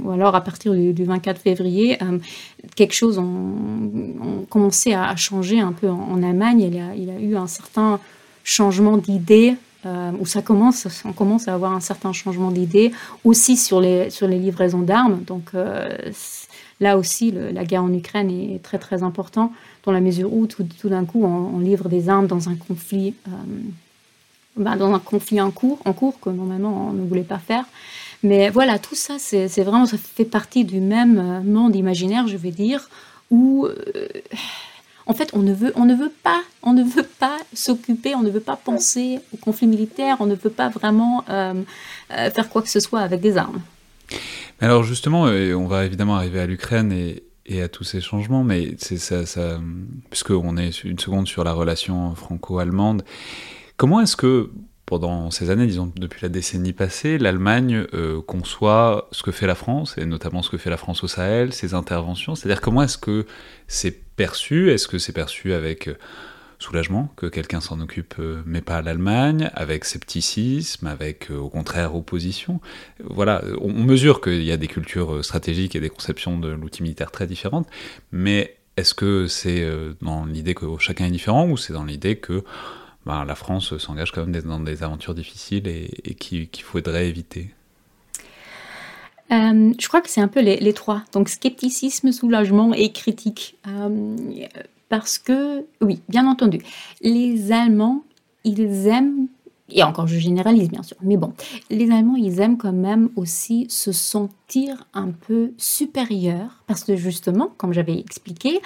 [0.01, 1.97] ou alors à partir du, 24 février,
[2.75, 3.23] quelque chose a
[4.49, 6.61] commencé à changer un peu en, Allemagne.
[6.61, 7.99] Il il y a eu un certain
[8.43, 9.55] changement d'idée
[9.85, 12.91] euh, où ça commence, on commence à avoir un certain changement d'idée
[13.23, 15.21] aussi sur les, sur les livraisons d'armes.
[15.23, 15.95] Donc, euh,
[16.79, 19.51] là aussi, la guerre en Ukraine est très très importante,
[19.83, 23.31] dans la mesure où tout, d'un coup, on, livre des armes dans un conflit, euh,
[24.55, 27.65] bah, dans un conflit en cours, en cours que normalement on ne voulait pas faire.
[28.23, 32.49] Mais voilà, tout ça, c'est vraiment, ça fait partie du même monde imaginaire, je vais
[32.49, 32.89] dire,
[33.29, 33.67] où
[35.07, 38.21] en fait, on ne veut, on ne veut pas, on ne veut pas s'occuper, on
[38.21, 41.23] ne veut pas penser au conflit militaire, on ne veut pas vraiment
[42.09, 43.61] faire quoi que ce soit avec des armes.
[44.59, 48.75] Alors justement, on va évidemment arriver à l'Ukraine et, et à tous ces changements, mais
[48.77, 49.59] c'est ça, ça
[50.09, 53.03] puisqu'on est une seconde sur la relation franco-allemande,
[53.77, 54.51] comment est-ce que
[54.87, 59.53] pendant ces années, disons depuis la décennie passée, l'Allemagne euh, conçoit ce que fait la
[59.53, 62.97] France, et notamment ce que fait la France au Sahel, ses interventions C'est-à-dire comment est-ce
[62.97, 63.27] que
[63.67, 64.71] c'est perçu?
[64.71, 65.89] Est-ce que c'est perçu avec
[66.59, 71.95] soulagement que quelqu'un s'en occupe, euh, mais pas l'Allemagne, avec scepticisme, avec euh, au contraire
[71.95, 72.59] opposition?
[73.03, 76.83] Voilà, on, mesure qu'il y a des cultures euh, stratégiques et des conceptions de l'outil
[76.83, 77.67] militaire très différentes,
[78.11, 79.67] mais est-ce que c'est
[80.03, 82.43] dans l'idée que chacun est différent ou c'est dans l'idée que
[83.07, 87.53] ben, la France s'engage quand même dans des aventures difficiles et, qu'il faudrait éviter
[89.29, 91.03] je crois que c'est un peu les, trois.
[91.11, 93.57] Donc scepticisme, soulagement et critique
[94.89, 96.59] parce que, oui, bien entendu,
[97.01, 98.03] les Allemands,
[98.43, 99.27] ils aiment,
[99.69, 101.33] et encore je généralise bien sûr, mais bon,
[101.69, 107.51] les Allemands, ils aiment quand même aussi se sentir un peu supérieurs, parce que justement,
[107.57, 108.59] comme j'avais expliqué,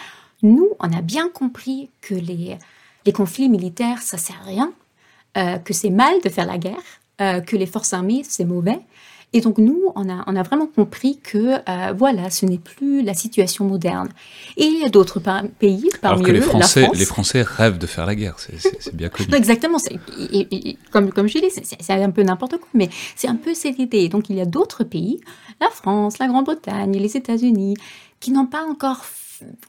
[0.44, 2.58] nous, on a bien compris que les,
[3.06, 4.74] les conflits militaires, ça sert à rien,
[5.38, 6.76] euh, que c'est mal de faire la guerre,
[7.22, 8.80] euh, que les forces armées, c'est mauvais,
[9.34, 13.02] et donc nous, on a, on a vraiment compris que euh, voilà, ce n'est plus
[13.02, 14.10] la situation moderne.
[14.58, 17.88] Et il y a d'autres pays, parmi Alors que les Français, les Français rêvent de
[17.88, 19.30] faire la guerre, c'est bien connu.
[19.36, 19.78] exactement,
[20.20, 23.80] et, comme, comme je dis, c'est un peu n'importe quoi, mais c'est un peu cette
[23.80, 24.10] idée.
[24.10, 25.22] Donc il y a d'autres pays,
[25.62, 27.76] la France, la Grande-Bretagne, les États-Unis,
[28.20, 29.06] qui n'ont pas encore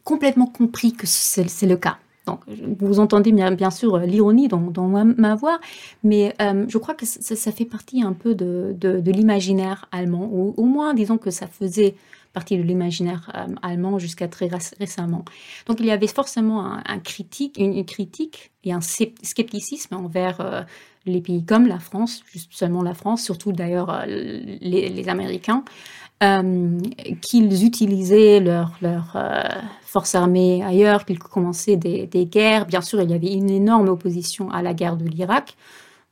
[0.02, 1.98] complètement compris que c'est le cas.
[2.26, 2.40] Donc,
[2.78, 5.60] vous entendez bien, sûr l'ironie dans, ma voix,
[6.04, 10.64] mais euh, je crois que ça, fait partie un peu de, l'imaginaire allemand, ou au
[10.64, 11.94] moins disons que ça faisait
[12.32, 14.48] partie de l'imaginaire euh, allemand jusqu'à très
[14.78, 15.24] récemment.
[15.66, 20.62] Donc il y avait forcément un, critique, une, critique et un scepticisme envers euh,
[21.04, 25.64] les pays comme la France, juste seulement la France, surtout d'ailleurs les, Américains,
[27.20, 29.16] qu'ils utilisaient leur, leur
[29.92, 32.64] forces armées ailleurs, qu'il commençait des, guerres.
[32.64, 35.54] Bien sûr, il y avait une énorme opposition à la guerre de l'Irak.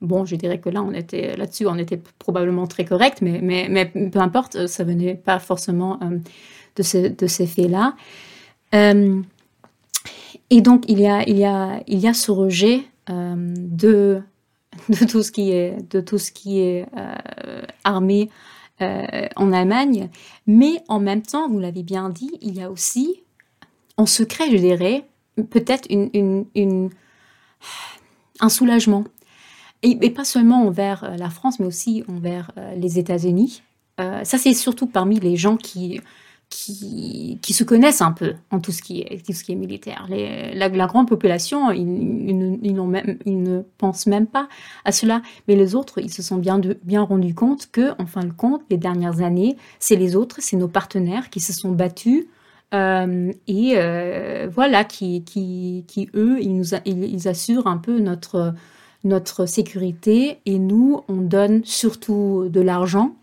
[0.02, 4.18] Bon, je dirais que là, on était là-dessus, on était probablement très correct, mais, peu
[4.18, 6.18] importe, ça venait pas forcément euh,
[6.76, 7.94] de, ce, ces faits-là.
[8.74, 9.22] Euh,
[10.50, 14.22] et donc, il y a, ce rejet euh, de,
[15.08, 16.00] tout ce qui est, de
[18.80, 20.08] armé en Allemagne,
[20.46, 23.22] mais en même temps, vous l'avez bien dit, il y a aussi
[23.96, 25.04] en secret, je dirais,
[25.50, 25.88] peut-être
[28.40, 29.04] un soulagement.
[29.82, 33.62] Et, pas seulement envers euh, la France, mais aussi envers euh, les États-Unis.
[33.98, 36.00] Euh, ça, c'est surtout parmi les gens qui,
[36.50, 40.06] qui, se connaissent un peu en tout ce qui est, militaire.
[40.08, 44.48] la, grande population, ils, ne pensent même pas
[44.84, 45.22] à cela.
[45.48, 46.60] Mais les autres, ils se sont bien,
[47.02, 50.68] rendus compte que, en fin de compte, les dernières années, c'est les autres, c'est nos
[50.68, 52.26] partenaires qui se sont battus
[52.74, 55.24] euh, et euh, voilà, qui,
[56.14, 63.14] eux, ils, assurent un peu notre sécurité et nous, on donne surtout de l'argent.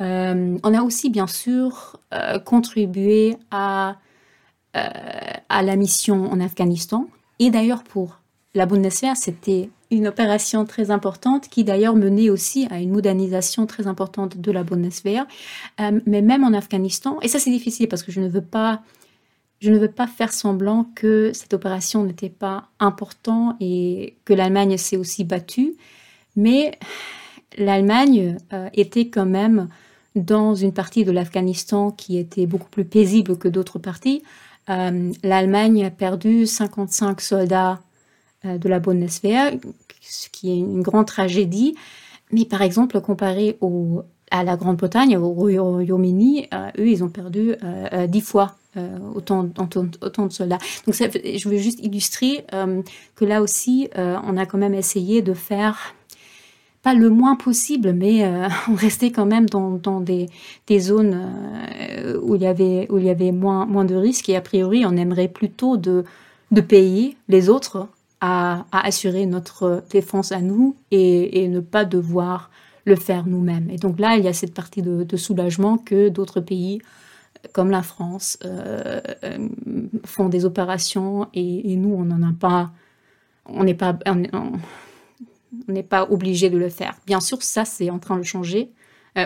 [0.00, 2.00] Euh, on a aussi, bien sûr,
[2.44, 3.96] contribué à,
[4.74, 7.08] à la mission en Afghanistan.
[7.38, 8.20] Et d'ailleurs, pour
[8.54, 13.86] la Bundeswehr, c'était une opération très importante qui d'ailleurs menait aussi à une modernisation très
[13.86, 15.26] importante de la Bundeswehr.
[15.80, 18.82] Euh, mais même en Afghanistan, et ça c'est difficile parce que je ne veux pas,
[19.60, 24.76] je ne veux pas faire semblant que cette opération n'était pas importante et que l'Allemagne
[24.76, 25.74] s'est aussi battue,
[26.36, 26.78] mais
[27.56, 29.68] l'Allemagne euh, était quand même
[30.18, 34.22] dans une partie de l'Afghanistan qui était beaucoup plus paisible que d'autres parties.
[34.68, 37.80] Euh, L'Allemagne a perdu 55 soldats
[38.44, 39.52] euh, de la Bundeswehr,
[40.00, 41.74] ce qui est une grande tragédie.
[42.32, 43.58] Mais par exemple, comparé
[44.30, 47.54] à la Grande-Bretagne, au Royaume-Uni, euh, eux, ils ont perdu
[48.08, 48.56] dix fois
[49.14, 50.58] autant, de soldats.
[50.86, 52.44] Donc, je veux juste illustrer
[53.16, 55.94] que là aussi, on a quand même essayé de faire
[56.94, 58.24] le moins possible, mais
[58.68, 60.28] on restait quand même dans, des,
[60.78, 61.30] zones
[62.22, 64.28] où il y avait, où il y avait moins, moins de risques.
[64.28, 66.04] Et a priori, on aimerait plutôt de,
[66.50, 67.88] de payer les autres
[68.20, 72.50] à, assurer notre défense à nous et, ne pas devoir
[72.84, 73.70] le faire nous-mêmes.
[73.70, 76.80] Et donc là, il y a cette partie de, soulagement que d'autres pays
[77.52, 78.38] comme la France,
[80.04, 82.72] font des opérations et, nous, on n'en a pas,
[83.46, 83.96] on n'est pas,
[85.66, 86.94] n'est pas obligé de le faire.
[87.06, 88.70] Bien sûr, ça, c'est en train de changer.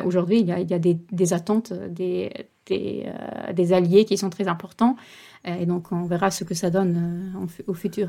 [0.06, 2.32] Aujourd'hui, il y a, des, attentes des,
[2.66, 4.96] des, alliés qui sont très importants.
[5.44, 7.34] et donc, on verra ce que ça donne
[7.66, 8.08] au futur.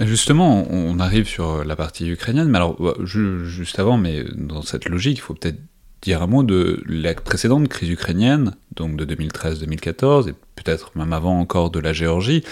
[0.00, 5.18] Justement, on arrive sur la partie ukrainienne, mais alors, juste avant, mais dans cette logique,
[5.18, 5.58] il faut peut-être
[6.02, 11.38] dire un mot de la précédente crise ukrainienne, donc de 2013-2014, et peut-être même avant
[11.38, 12.44] encore de la Géorgie.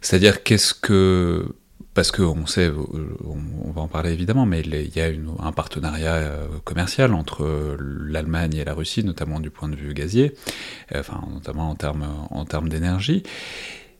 [0.00, 1.44] C'est-à-dire, qu'est-ce que.
[1.94, 6.46] Parce qu'on sait, on, va en parler évidemment, mais il y a un partenariat euh,
[6.64, 10.32] commercial entre l'Allemagne et la Russie, notamment du point de vue gazier,
[10.94, 13.22] euh, enfin, notamment en termes en d'énergie.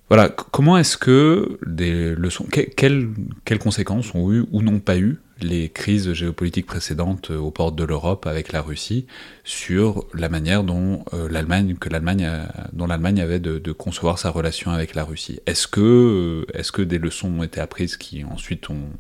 [0.09, 5.69] Voilà, comment est-ce que des leçons, quelles, conséquences ont eu ou n'ont pas eu les
[5.69, 9.07] crises géopolitiques précédentes aux portes de l'Europe avec la Russie
[9.45, 12.31] sur la manière dont euh, l'Allemagne, que l'Allemagne,
[12.73, 15.41] dont l'Allemagne avait de, concevoir sa relation avec la Russie.
[15.47, 18.91] Est-ce que, euh, est-ce que des leçons ont été apprises qui ensuite ont,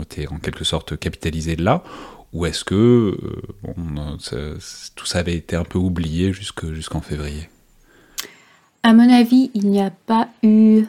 [0.00, 1.82] été en quelque sorte capitalisées là?
[2.32, 3.18] Ou est-ce que
[4.34, 4.58] euh,
[4.96, 7.50] tout ça avait été un peu oublié jusqu'en février?
[8.82, 10.84] À mon avis, il n'y a pas eu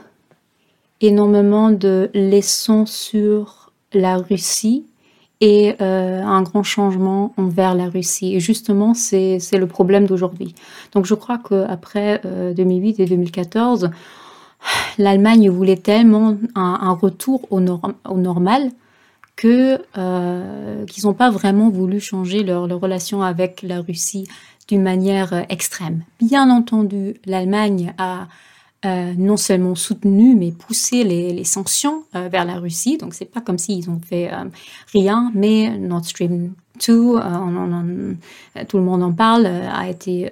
[1.02, 3.63] énormément de leçons sur
[3.96, 4.86] la Russie
[5.44, 8.36] et euh, un grand changement envers la Russie.
[8.36, 10.56] Et justement, c'est le problème d'aujourd'hui.
[10.94, 12.22] Donc je crois qu'après
[12.56, 13.90] 2008 euh, et 2014,
[14.98, 18.72] l'Allemagne voulait tellement un, retour au, au normal
[19.36, 24.26] que euh, qu'ils n'ont pas vraiment voulu changer leur, relation avec la Russie
[24.70, 26.04] d'une manière extrême.
[26.22, 28.28] Bien entendu, l'Allemagne a
[28.86, 32.98] euh, non seulement soutenu, mais poussé les, sanctions euh, vers la Russie.
[32.98, 34.32] Donc, c'est pas comme s'ils ont fait
[34.92, 36.54] rien, mais Nord Stream
[36.86, 37.20] 2,
[38.68, 40.30] tout le monde en parle, a été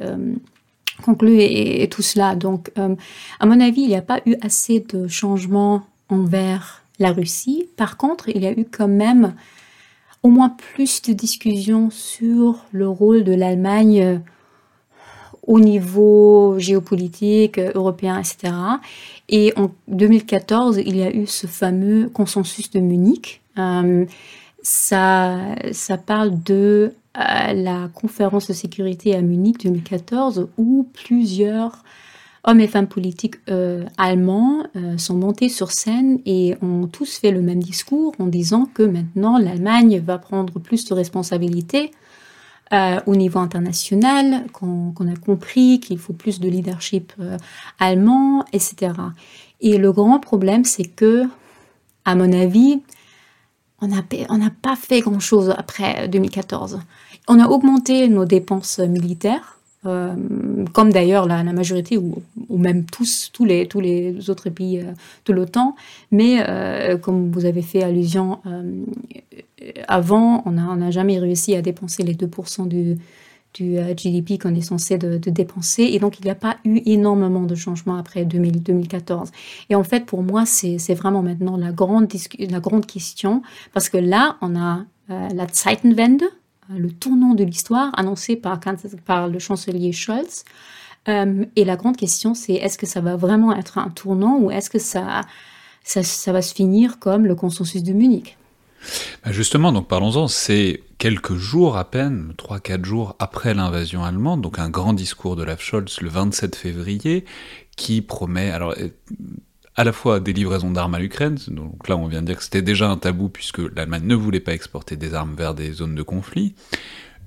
[1.03, 2.35] conclu et, tout cela.
[2.35, 7.69] Donc, à mon avis, il n'y a pas eu assez de changements envers la Russie.
[7.77, 9.33] Par contre, il y a eu quand même
[10.23, 14.17] au moins plus de discussions sur le rôle de l'Allemagne euh,
[15.47, 18.53] au niveau géopolitique, euh, européen, etc.
[19.29, 23.41] Et en 2014, il y a eu ce fameux consensus de Munich.
[23.57, 24.05] Euh,
[24.61, 25.39] ça,
[25.71, 31.83] ça parle de la conférence de sécurité à Munich 2014 où plusieurs
[32.43, 37.31] hommes et femmes politiques euh, allemands euh, sont montés sur scène et ont tous fait
[37.31, 41.91] le même discours en disant que maintenant l'Allemagne va prendre plus de responsabilités
[42.73, 47.13] euh, au niveau international, qu'on a compris qu'il faut plus de leadership
[47.79, 48.93] allemand, etc.
[49.59, 51.25] Et le grand problème, c'est que,
[52.05, 52.81] à mon avis,
[53.81, 56.79] on n'a pas fait grand-chose après 2014.
[57.27, 59.57] On a augmenté nos dépenses militaires
[59.87, 60.13] euh,
[60.73, 64.91] comme d'ailleurs la, majorité ou, même tous, tous, les, tous les autres pays euh,
[65.25, 65.75] de l'OTAN.
[66.11, 68.39] Mais euh, comme vous avez fait allusion
[69.87, 72.97] avant, on n'a jamais réussi à dépenser les 2% du,
[73.53, 75.83] du GDP qu'on est censé de, dépenser.
[75.83, 79.31] Et donc, il n'y a pas eu énormément de changements après 2014.
[79.69, 83.41] Et en fait, pour moi, c'est vraiment maintenant la grande, la grande question,
[83.73, 86.23] parce que là, on a la Zeitenwende,
[86.69, 88.59] le tournant de l'histoire annoncé par,
[89.05, 90.43] par le chancelier Scholz.
[91.09, 94.51] Euh, et la grande question, c'est est-ce que ça va vraiment être un tournant ou
[94.51, 95.21] est-ce que ça,
[95.83, 98.37] ça, va se finir comme le consensus de Munich?
[99.23, 104.59] Bah, Justement, donc parlons-en, c'est quelques jours à peine, 3-4 jours après l'invasion allemande, donc
[104.59, 107.25] un grand discours de Olaf Scholz le 27 février,
[107.75, 108.75] qui promet, alors
[109.75, 112.43] à la fois des livraisons d'armes à l'Ukraine, donc là on vient de dire que
[112.43, 115.95] c'était déjà un tabou puisque l'Allemagne ne voulait pas exporter des armes vers des zones
[115.95, 116.53] de conflit,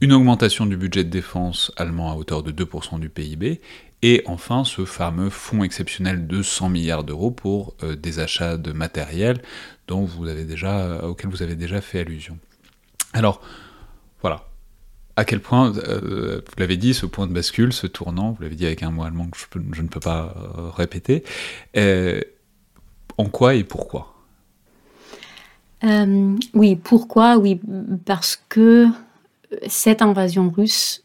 [0.01, 3.61] une augmentation du budget de défense allemand à hauteur de 2% du PIB,
[4.05, 8.71] et enfin ce fameux fonds exceptionnel de 100 milliards d'euros pour euh, des achats de
[8.71, 9.41] matériel
[9.89, 12.37] dont vous avez déjà, euh, auquel vous avez déjà fait allusion.
[13.15, 13.41] Alors,
[14.21, 14.47] voilà,
[15.17, 18.57] à quel point, euh, vous l'avez dit, ce point de bascule, ce tournant, vous l'avez
[18.57, 19.39] dit avec un mot allemand que
[19.73, 20.35] je, ne peux pas
[20.77, 21.25] répéter,
[23.17, 24.13] en quoi et pourquoi?
[26.53, 27.39] Oui, pourquoi?
[27.39, 27.59] Oui,
[28.05, 28.87] parce que
[29.67, 31.05] cette invasion russe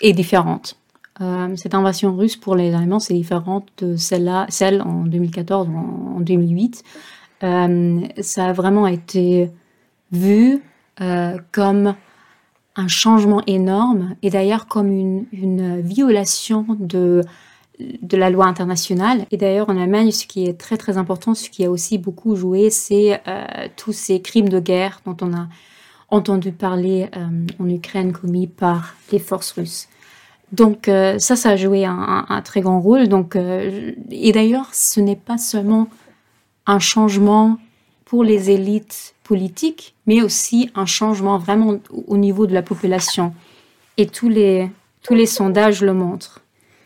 [0.00, 0.79] est différente.
[1.20, 6.16] Euh, cette invasion russe pour les Allemands, c'est différente de celle-là, celle en 2014 ou
[6.16, 6.82] en, 2008.
[7.42, 9.50] Euh, ça a vraiment été
[10.12, 10.62] vu
[11.52, 11.94] comme
[12.76, 14.90] un changement énorme et d'ailleurs comme
[15.32, 16.66] une violation
[18.02, 19.26] de la loi internationale.
[19.30, 22.36] Et d'ailleurs, en Allemagne, ce qui est très très important, ce qui a aussi beaucoup
[22.36, 23.44] joué, c'est euh,
[23.76, 25.48] tous ces crimes de guerre dont on a
[26.08, 29.88] entendu parler euh, en Ukraine commis par les forces russes.
[30.52, 33.08] Donc ça, ça a joué un, très grand rôle.
[33.08, 35.88] Donc, et d'ailleurs, ce n'est pas seulement
[36.66, 37.58] un changement
[38.04, 41.78] pour les élites politiques, mais aussi un changement vraiment
[42.08, 43.32] au niveau de la population.
[43.96, 44.68] Et tous les,
[45.02, 46.40] tous les sondages le montrent.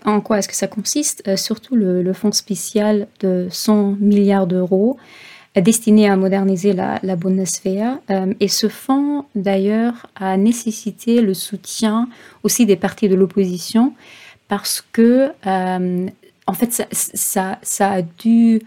[0.05, 1.23] En quoi est-ce que ça consiste?
[1.27, 5.03] Euh, Surtout le, fonds spécial de 100 milliards d'euros euh,
[5.61, 7.99] destiné à moderniser la, la Bundeswehr.
[8.11, 12.09] Euh, et ce fonds, d'ailleurs, a nécessité le soutien
[12.43, 13.93] aussi des partis de l'opposition
[14.49, 18.61] parce que, en fait, ça, a dû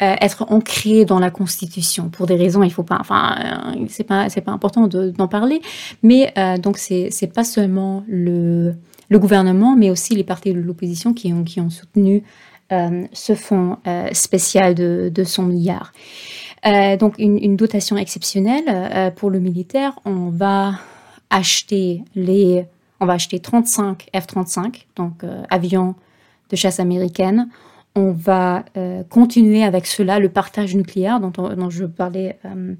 [0.00, 3.34] euh, être ancré dans la Constitution pour des raisons, il faut pas, enfin,
[3.74, 5.60] euh, c'est pas, c'est pas important d'en parler,
[6.04, 8.74] mais euh, donc c'est, c'est pas seulement le,
[9.08, 12.22] le gouvernement, mais aussi les partis de l'opposition qui ont, qui ont soutenu
[12.70, 13.78] ce fonds
[14.12, 15.92] spécial de, de 100 milliards.
[16.98, 19.98] donc une, dotation exceptionnelle pour le militaire.
[20.04, 20.74] On va
[21.30, 22.66] acheter les,
[23.00, 25.94] on va acheter 35 F-35, donc avions
[26.50, 27.48] de chasse américaine
[27.98, 32.74] on va euh, continuer avec cela, le partage nucléaire dont, je parlais euh,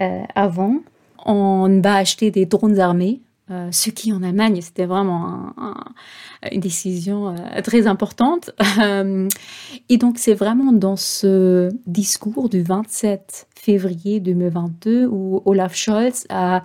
[0.00, 0.76] euh, avant.
[1.24, 3.20] On va acheter des drones armés,
[3.70, 5.52] ce qui en Allemagne, c'était vraiment
[6.50, 7.34] une décision
[7.64, 8.50] très importante.
[9.88, 16.62] et donc, c'est vraiment dans ce discours du 27 février 2022 où Olaf Scholz a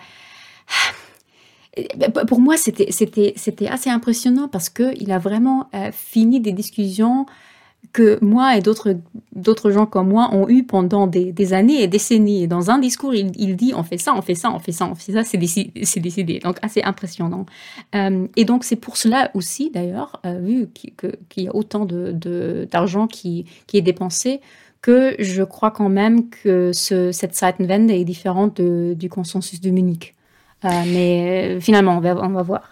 [2.27, 2.87] pour moi, c'était
[3.69, 7.25] assez impressionnant parce qu'il a vraiment fini des discussions
[7.95, 12.45] que moi et d'autres gens comme moi ont eu pendant des, années et décennies.
[12.45, 14.95] Dans un discours, il, dit on fait ça, on fait ça, on fait ça, on
[14.95, 16.39] fait ça, c'est décidé.
[16.39, 17.45] Donc assez impressionnant.
[17.95, 23.07] Euh, et donc c'est pour cela aussi, d'ailleurs, euh, vu qu'il y a autant d'argent
[23.07, 24.41] qui, est dépensé,
[24.81, 30.15] que je crois quand même que ce, cette Zeitenwende est différente du consensus de Munich.
[30.65, 32.69] Euh, mais finalement, on va, on va voir.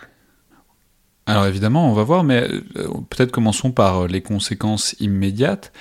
[1.26, 5.72] Alors évidemment, on va voir, mais euh, peut-être commençons par euh, les conséquences immédiates.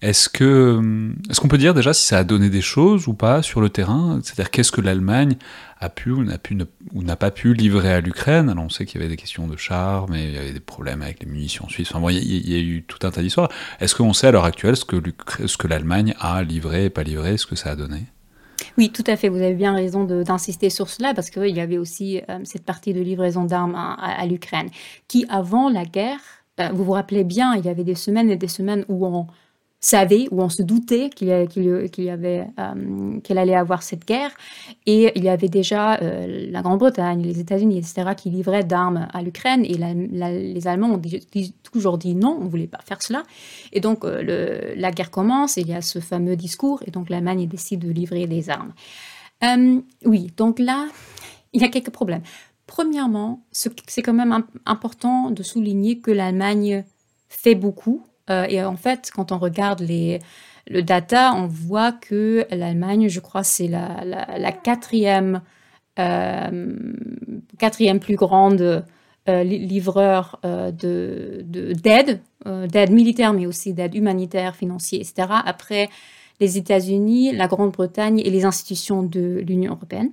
[0.00, 3.40] Est-ce que est-ce qu'on peut dire déjà si ça a donné des choses ou pas
[3.40, 4.18] sur le terrain?
[4.22, 5.36] C'est-à-dire qu'est-ce que l'Allemagne
[5.78, 6.58] a pu ou n'a pu
[6.92, 8.48] ou n'a pas pu livrer à l'Ukraine?
[8.48, 10.60] Alors on sait qu'il y avait des questions de chars, mais il y avait des
[10.60, 11.90] problèmes avec les munitions suisses.
[11.90, 13.48] Enfin bon, il y, a, eu tout un tas d'histoires.
[13.78, 14.96] Est-ce qu'on sait à l'heure actuelle ce que
[15.46, 18.06] ce que l'Allemagne a livré et pas livré, ce que ça a donné?
[18.78, 19.28] Oui, tout à fait.
[19.28, 22.92] Vous avez bien raison d'insister sur cela parce qu'il y avait aussi euh, cette partie
[22.92, 24.70] de livraison d'armes à, l'Ukraine
[25.08, 26.20] qui, avant la guerre,
[26.60, 29.26] euh, vous vous rappelez bien, il y avait des semaines et des semaines où on
[29.82, 34.30] savait ou on se doutait qu'il avait euh, qu'elle allait avoir cette guerre
[34.86, 38.12] et il y avait déjà euh, la Grande-Bretagne, les États-Unis, etc.
[38.16, 41.02] qui livraient d'armes à l'Ukraine et les Allemands ont
[41.64, 43.24] toujours dit non, on voulait pas faire cela
[43.72, 47.10] et donc euh, la guerre commence et il y a ce fameux discours et donc
[47.10, 48.72] l'Allemagne décide de livrer des armes.
[50.04, 50.86] oui, donc là
[51.52, 52.22] il y a quelques problèmes.
[52.68, 56.84] Premièrement, c'est quand même important de souligner que l'Allemagne
[57.28, 60.20] fait beaucoup euh, et en fait, quand on regarde les,
[60.68, 65.42] le data, on voit que l'Allemagne, je crois, c'est la, la, quatrième,
[65.98, 66.76] euh,
[67.58, 68.84] quatrième plus grande
[69.28, 75.88] euh, livreur de, d'aide, d'aide militaire, mais aussi d'aide humanitaire, financière, etc., après
[76.40, 80.10] les États-Unis, la Grande-Bretagne et les institutions de l'Union européenne.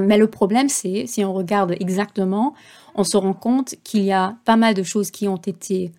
[0.00, 2.54] mais le problème, c'est, si on regarde exactement,
[2.94, 5.90] on se rend compte qu'il y a pas mal de choses qui ont été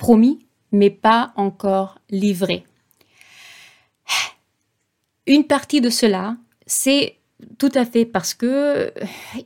[0.00, 0.38] promis,
[0.72, 2.64] mais pas encore livré.
[5.26, 6.36] Une partie de cela,
[6.66, 7.16] c'est
[7.58, 8.90] tout à fait parce que euh,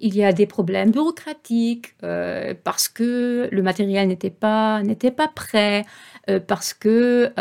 [0.00, 5.28] il y a des problèmes bureaucratiques, euh, parce que le matériel n'était pas n'était pas
[5.28, 5.84] prêt,
[6.30, 7.32] euh, parce que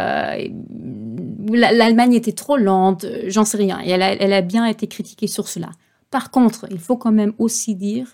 [1.53, 3.79] l'Allemagne était trop lente, j'en sais rien.
[3.79, 5.69] elle elle a bien été critiquée sur cela.
[6.09, 8.07] Par contre, il faut quand même aussi dire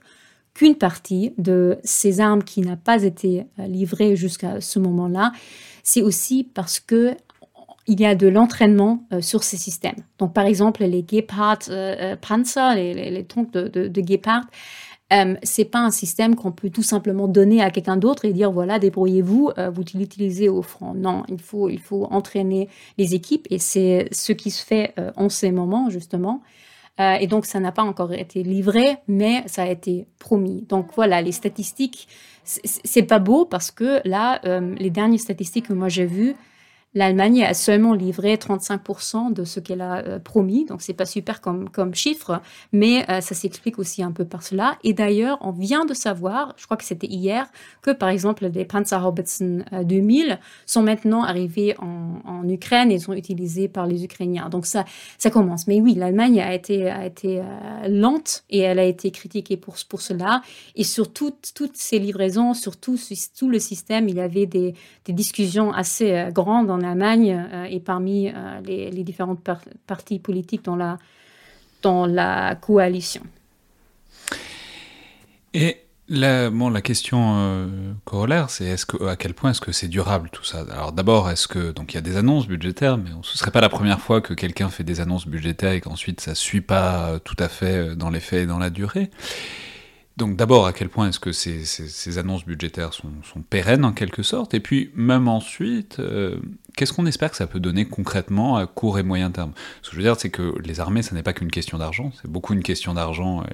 [0.60, 5.32] qu'une partie de ces armes qui n'a pas été euh, livrée jusqu'à ce moment-là,
[5.84, 7.16] c'est aussi parce que
[7.88, 9.95] il y a de l'entraînement euh, sur ces systèmes.
[10.18, 14.43] Donc, par exemple, les Gepard euh, Panzer, les, les, troncs de, de, de Gepard,
[15.14, 18.51] euh, c'est pas un système qu'on peut tout simplement donner à quelqu'un d'autre et dire
[18.51, 20.93] voilà débrouillez-vous, vous l'utilisez au front.
[20.93, 25.30] Non, il faut il faut entraîner les équipes et c'est ce qui se fait en
[25.30, 26.43] ces moments justement.
[27.00, 30.66] Euh, et donc, ça n'a pas encore été livré, mais ça a été promis.
[30.68, 32.08] Donc voilà, les statistiques,
[32.43, 36.36] c'est pas beau parce que là, euh, les dernières statistiques que moi j'ai vues,
[36.95, 41.39] l'Allemagne a seulement livré 35% de ce qu'elle a euh, promis, donc c'est pas super
[41.39, 44.77] comme, comme chiffre, mais euh, ça s'explique aussi un peu par cela.
[44.83, 47.47] Et d'ailleurs, on vient de savoir, je crois que c'était hier,
[47.83, 50.35] que par exemple les Panzerhaubitzen 2000 euh,
[50.65, 54.49] sont maintenant arrivés en, en, Ukraine et sont utilisés par les Ukrainiens.
[54.49, 54.85] Donc ça,
[55.19, 55.67] ça commence.
[55.67, 57.43] Mais oui, l'Allemagne a été, a été
[57.87, 60.41] lente et elle a été critiquée pour, pour cela.
[60.75, 62.97] Et sur toutes, toutes ces livraisons, sur tout,
[63.37, 64.73] tout le système, il y avait des,
[65.05, 69.47] des discussions assez grandes Allemagne euh, et parmi euh, les, différentes
[69.88, 70.97] partis politiques dans la,
[71.82, 73.21] dans la coalition.
[75.53, 75.77] Et
[76.07, 77.67] la, bon, la question euh,
[78.05, 80.65] corollaire, c'est est-ce que, à quel point est-ce que c'est durable tout ça?
[80.71, 83.61] Alors d'abord, est-ce que donc il y a des annonces budgétaires, mais ce serait pas
[83.61, 87.38] la première fois que quelqu'un fait des annonces budgétaires et qu'ensuite ça suit pas tout
[87.39, 89.09] à fait dans les faits et dans la durée.
[90.20, 93.07] Donc d'abord, à quel point est-ce que ces, annonces budgétaires sont,
[93.49, 96.36] pérennes en quelque sorte Et puis même ensuite, euh,
[96.76, 99.53] qu'est-ce qu'on espère que ça peut donner concrètement à court et moyen terme?
[99.82, 102.11] Ce que je veux dire, c'est que les armées, ça n'est pas qu'une question d'argent,
[102.22, 103.45] c'est beaucoup une question d'argent.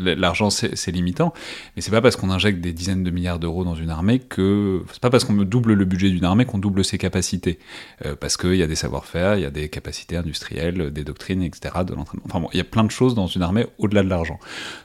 [0.00, 1.32] L'argent, c'est limitant,
[1.76, 4.82] mais c'est pas parce qu'on injecte des dizaines de milliards d'euros dans une armée que...
[4.90, 7.60] C'est pas parce qu'on double le budget d'une armée qu'on double ses capacités.
[8.04, 11.42] Euh, parce qu'il y a des savoir-faire, il y a des capacités industrielles, des doctrines,
[11.44, 12.26] etc., de l'entraînement.
[12.26, 14.40] Enfin bon, il y a plein de choses dans une armée au-delà de l'argent.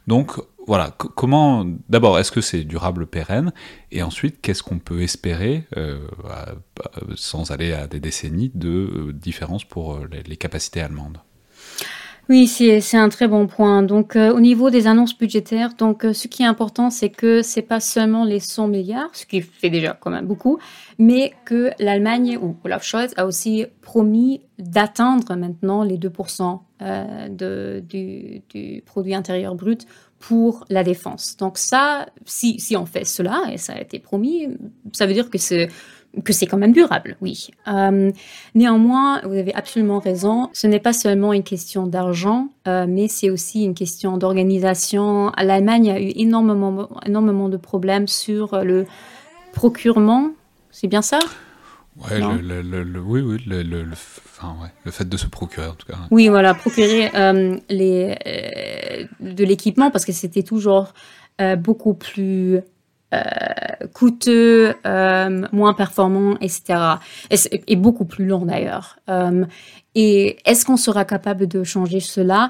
[0.05, 3.53] Donc voilà, comment, d'abord, est-ce que c'est durable, pérenne?
[3.91, 5.99] Et ensuite, qu'est-ce qu'on peut espérer, euh,
[7.15, 11.19] sans aller à des décennies, de euh, différence pour euh, les, capacités allemandes?
[12.27, 13.83] Oui, c'est un très bon point.
[13.83, 17.79] Donc, au niveau des annonces budgétaires, donc ce qui est important, c'est que c'est pas
[17.79, 20.57] seulement les 100 milliards, ce qui fait déjà quand même beaucoup,
[20.97, 26.61] mais que l'Allemagne ou Olaf Scholz a aussi promis d'atteindre maintenant les 2%
[27.29, 29.85] de, du, produit intérieur brut
[30.27, 31.37] pour la défense.
[31.37, 34.47] Donc ça, si, si on fait cela, et ça a été promis,
[34.91, 35.69] ça veut dire que c'est
[36.23, 37.49] que c'est quand même durable, oui.
[37.67, 38.09] Euh,
[38.53, 43.29] néanmoins, vous avez absolument raison, ce n'est pas seulement une question d'argent, euh, mais c'est
[43.29, 45.33] aussi une question d'organisation.
[45.37, 48.85] L'Allemagne a eu énormément, énormément de problèmes sur le
[49.51, 50.29] procurement,
[50.71, 51.19] c'est bien ça?
[51.97, 55.87] Ouais, le, le, oui, oui, le, enfin, ouais, le fait de se procurer en tout
[55.87, 55.97] cas.
[56.11, 60.93] Oui, voilà, procurer euh, les, euh, de l'équipement parce que c'était toujours
[61.39, 62.59] euh, beaucoup plus
[63.93, 66.97] coûteux, moins performant, etc.
[67.31, 67.37] Et,
[67.67, 68.99] et beaucoup plus long d'ailleurs.
[69.95, 72.49] et est-ce qu'on sera capable de changer cela?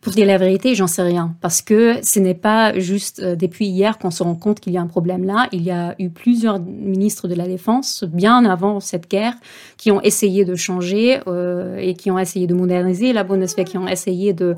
[0.00, 3.66] Pour dire la vérité, j'en sais rien, parce que ce n'est pas juste euh, depuis
[3.66, 5.48] hier qu'on se rend compte qu'il y a un problème là.
[5.52, 9.34] Il y a eu plusieurs ministres de la Défense, bien avant cette guerre,
[9.76, 13.78] qui ont essayé de changer euh, et qui ont essayé de moderniser la Bundeswehr, qui
[13.78, 14.54] ont essayé de,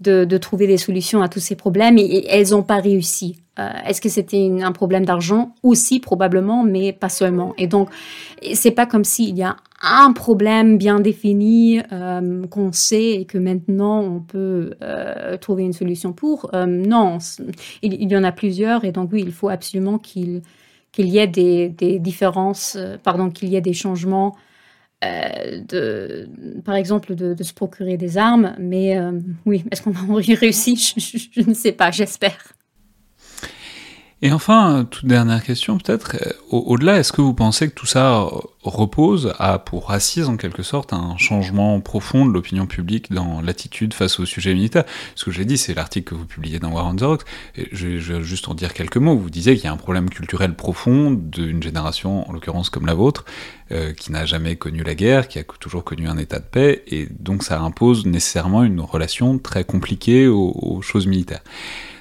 [0.00, 3.36] de, trouver des solutions à tous ces problèmes, et, elles n'ont pas réussi.
[3.58, 5.54] Euh, est-ce que c'était un problème d'argent?
[5.62, 7.54] Aussi probablement, mais pas seulement.
[7.56, 7.88] Et donc,
[8.54, 13.38] c'est pas comme s'il y a un problème bien défini euh, qu'on sait et que
[13.38, 16.50] maintenant on peut euh, trouver une solution pour.
[16.66, 17.18] Non,
[17.82, 20.42] il, y en a plusieurs et donc oui, il faut absolument qu'il
[20.90, 24.36] qu'il y ait des différences, pardon, qu'il y ait des changements,
[25.02, 26.28] de,
[26.64, 28.54] par exemple de, de, se procurer des armes.
[28.58, 28.98] Mais
[29.44, 32.54] oui, est-ce qu'on va y réussir je ne sais pas, j'espère.
[34.24, 38.26] Et enfin, toute dernière question peut-être, euh, au-delà, est-ce que vous pensez que tout ça
[38.62, 43.92] repose à pour assise en quelque sorte un changement profond de l'opinion publique dans l'attitude
[43.92, 44.84] face au sujet militaire?
[45.14, 47.68] Ce que j'ai dit, c'est l'article que vous publiez dans War on the Rocks, et
[47.72, 49.14] je, vais juste en dire quelques mots.
[49.14, 52.94] Vous disiez qu'il y a un problème culturel profond d'une génération, en l'occurrence comme la
[52.94, 53.26] vôtre,
[53.72, 56.82] euh, qui n'a jamais connu la guerre, qui a toujours connu un état de paix,
[56.86, 61.42] et donc ça impose nécessairement une relation très compliquée aux choses militaires.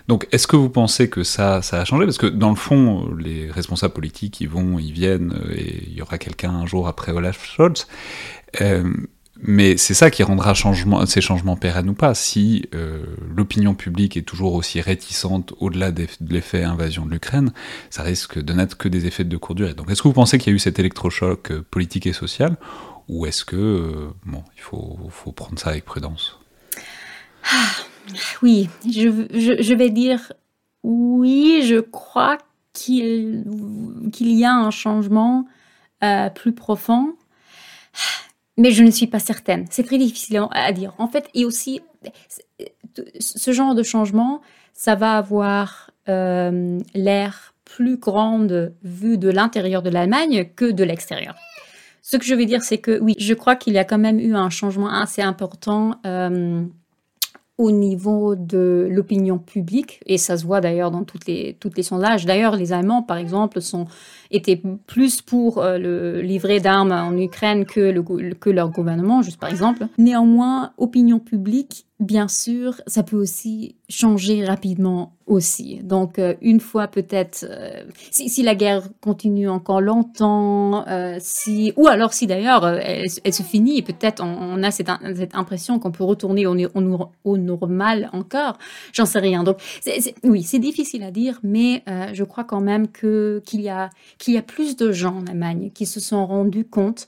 [0.08, 2.06] Donc, est-ce que vous pensez que ça, ça a changé?
[2.06, 5.94] Parce que dans le fond, les responsables politiques, ils vont, ils viennent, euh, et il
[5.94, 7.88] y aura quelqu'un un jour après Olaf Scholz.
[8.62, 8.84] Euh,
[9.42, 12.14] mais c'est ça qui rendra ces changements pérennes ou pas.
[12.14, 13.04] Si euh,
[13.36, 17.52] l'opinion publique est toujours aussi réticente au-delà de l'effet invasion de l'Ukraine,
[17.90, 19.74] ça risque de n'être que des effets de courte durée.
[19.74, 22.58] Donc est-ce que vous pensez qu'il y a eu cet électrochoc politique et social,
[23.10, 26.40] ou est-ce que, bon, il faut, faut, prendre ça avec prudence?
[27.52, 27.72] Ah,
[28.42, 30.34] oui, je, vais dire
[30.84, 32.38] oui, je crois
[32.74, 33.44] qu'il
[34.20, 35.46] y a un changement
[36.04, 37.16] euh, plus profond,
[38.58, 39.66] mais je ne suis pas certaine.
[39.70, 40.94] C'est très difficile à dire.
[40.98, 41.82] En fait, et aussi,
[43.20, 44.42] ce genre de changement,
[44.74, 51.36] ça va avoir euh, l'air plus grande vue de l'intérieur de l'Allemagne que de l'extérieur.
[52.02, 54.20] Ce que je veux dire, c'est que oui, je crois qu'il y a quand même
[54.20, 55.96] eu un changement assez important.
[56.06, 56.66] Euh,
[57.58, 62.26] au niveau de l'opinion publique, et ça se voit d'ailleurs dans toutes les, sondages.
[62.26, 63.86] D'ailleurs, les Allemands, par exemple, sont,
[64.32, 69.50] étaient plus pour euh, le livret d'armes en Ukraine que, que leur gouvernement, juste par
[69.50, 69.86] exemple.
[70.00, 75.80] Néanmoins, opinion publique bien sûr, ça peut aussi changer rapidement aussi.
[75.84, 81.88] Donc, euh, une fois peut-être, euh, si, la guerre continue encore longtemps, euh, si, ou
[81.88, 84.90] alors si d'ailleurs elle, se finit, peut-être on, a cette,
[85.34, 86.56] impression qu'on peut retourner au,
[87.24, 88.58] au, normal encore,
[88.92, 89.44] j'en sais rien.
[89.44, 89.58] Donc,
[90.24, 91.84] oui, c'est difficile à dire, mais
[92.14, 95.72] je crois quand même qu'il y a qu'il y a plus de gens en Allemagne
[95.74, 97.08] qui se sont rendus compte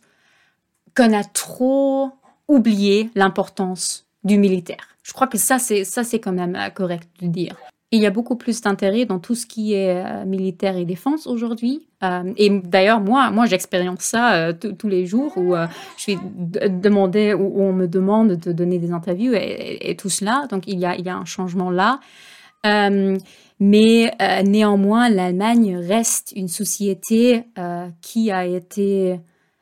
[0.96, 2.12] qu'on a trop
[2.48, 4.96] oublié l'importance du militaire.
[5.04, 7.56] Je crois que ça, c'est ça, c'est quand même euh, correct de dire.
[7.92, 11.28] il y a beaucoup plus d'intérêt dans tout ce qui est euh, militaire et défense
[11.28, 11.88] aujourd'hui.
[12.04, 17.62] Euh, et d'ailleurs, moi, moi, j'expérience ça tous les jours où je suis demandée, où,
[17.62, 20.48] on me demande de donner des interviews et, tout cela.
[20.50, 22.00] Donc, il y a, il y a un changement là.
[23.60, 24.12] mais
[24.44, 27.44] néanmoins, l'Allemagne reste une société
[28.02, 29.20] qui a été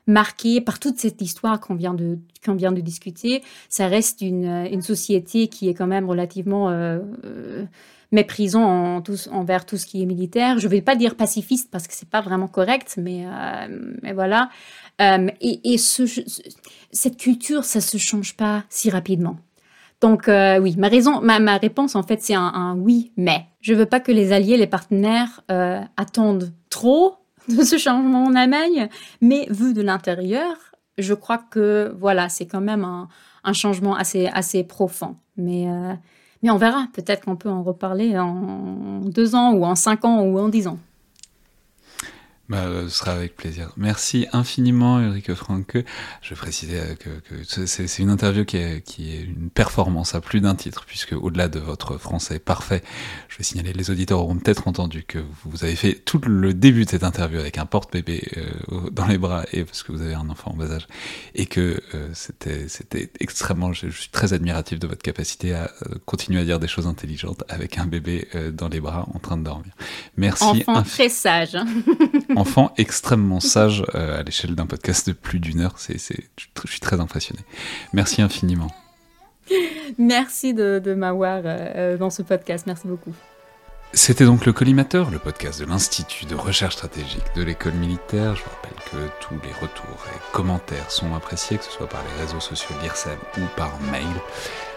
[0.08, 3.42] marqué par toute cette histoire qu'on vient de qu'on vient de discuter.
[3.70, 7.66] Ça reste une, une, société qui est quand même relativement euh, euh
[8.12, 10.60] méprisant en tous, envers tout ce qui est militaire.
[10.60, 14.14] Je ne vais pas dire pacifiste parce que c'est pas vraiment correct, mais, euh, mais
[14.14, 14.50] voilà.
[15.02, 16.04] Euh, et, et ce,
[16.92, 19.38] cette culture, ça se change pas si rapidement.
[20.00, 23.74] Donc oui, ma raison, ma, ma réponse en fait, c'est un, un, oui, mais je
[23.74, 25.42] veux pas que les alliés, les partenaires
[25.98, 28.90] attendent trop de ce changement en Allemagne,
[29.22, 30.56] mais vu de l'intérieur,
[30.98, 35.16] je crois que voilà, c'est quand même un, changement assez, assez profond.
[35.38, 35.94] Mais, euh,
[36.42, 40.22] mais on verra, peut-être qu'on peut en reparler en deux ans ou en cinq ans
[40.22, 40.78] ou en dix ans.
[42.54, 43.72] Bah, ce sera avec plaisir.
[43.78, 45.84] Merci infiniment, Eric Franke.
[46.22, 50.22] Je précisais euh, que, que c'est une interview qui est, qui est une performance à
[50.22, 52.84] plus d'un titre, puisque au-delà de votre français parfait,
[53.28, 56.86] je vais signaler, les auditeurs auront peut-être entendu que vous avez fait tout le début
[56.86, 60.14] de cette interview avec un porte-bébé euh, dans les bras, et parce que vous avez
[60.14, 60.86] un enfant en bas âge,
[61.34, 65.72] et que euh, c'était extrêmement, je, suis très admiratif de votre capacité à
[66.06, 69.44] continuer à dire des choses intelligentes avec un bébé dans les bras en train de
[69.44, 69.74] dormir.
[70.18, 70.44] Merci.
[70.44, 71.58] Enfant très sage.
[72.44, 75.76] Enfant extrêmement sage euh, à l'échelle d'un podcast de plus d'une heure.
[75.78, 77.40] C'est, je suis très impressionné.
[77.94, 78.68] Merci infiniment.
[79.98, 82.66] Merci de, m'avoir euh, euh, dans ce podcast.
[82.68, 83.14] Merci beaucoup.
[83.94, 88.36] C'était donc le Collimateur, le podcast de l'Institut de recherche stratégique de l'école militaire.
[88.36, 92.04] Je vous rappelle que tous les retours et commentaires sont appréciés, que ce soit par
[92.04, 94.04] les réseaux sociaux d'IRSEM ou par mail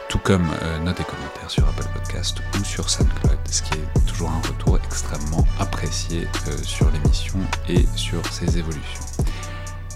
[0.09, 4.41] tout comme euh, commentaires sur Apple Podcast ou sur SoundCloud, ce qui est toujours un
[4.47, 7.39] retour extrêmement apprécié euh, sur l'émission
[7.69, 9.01] et sur ses évolutions.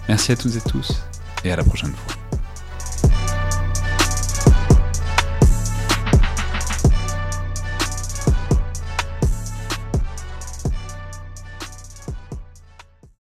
[0.09, 1.03] Merci à toutes et tous
[1.45, 2.40] et à la prochaine fois.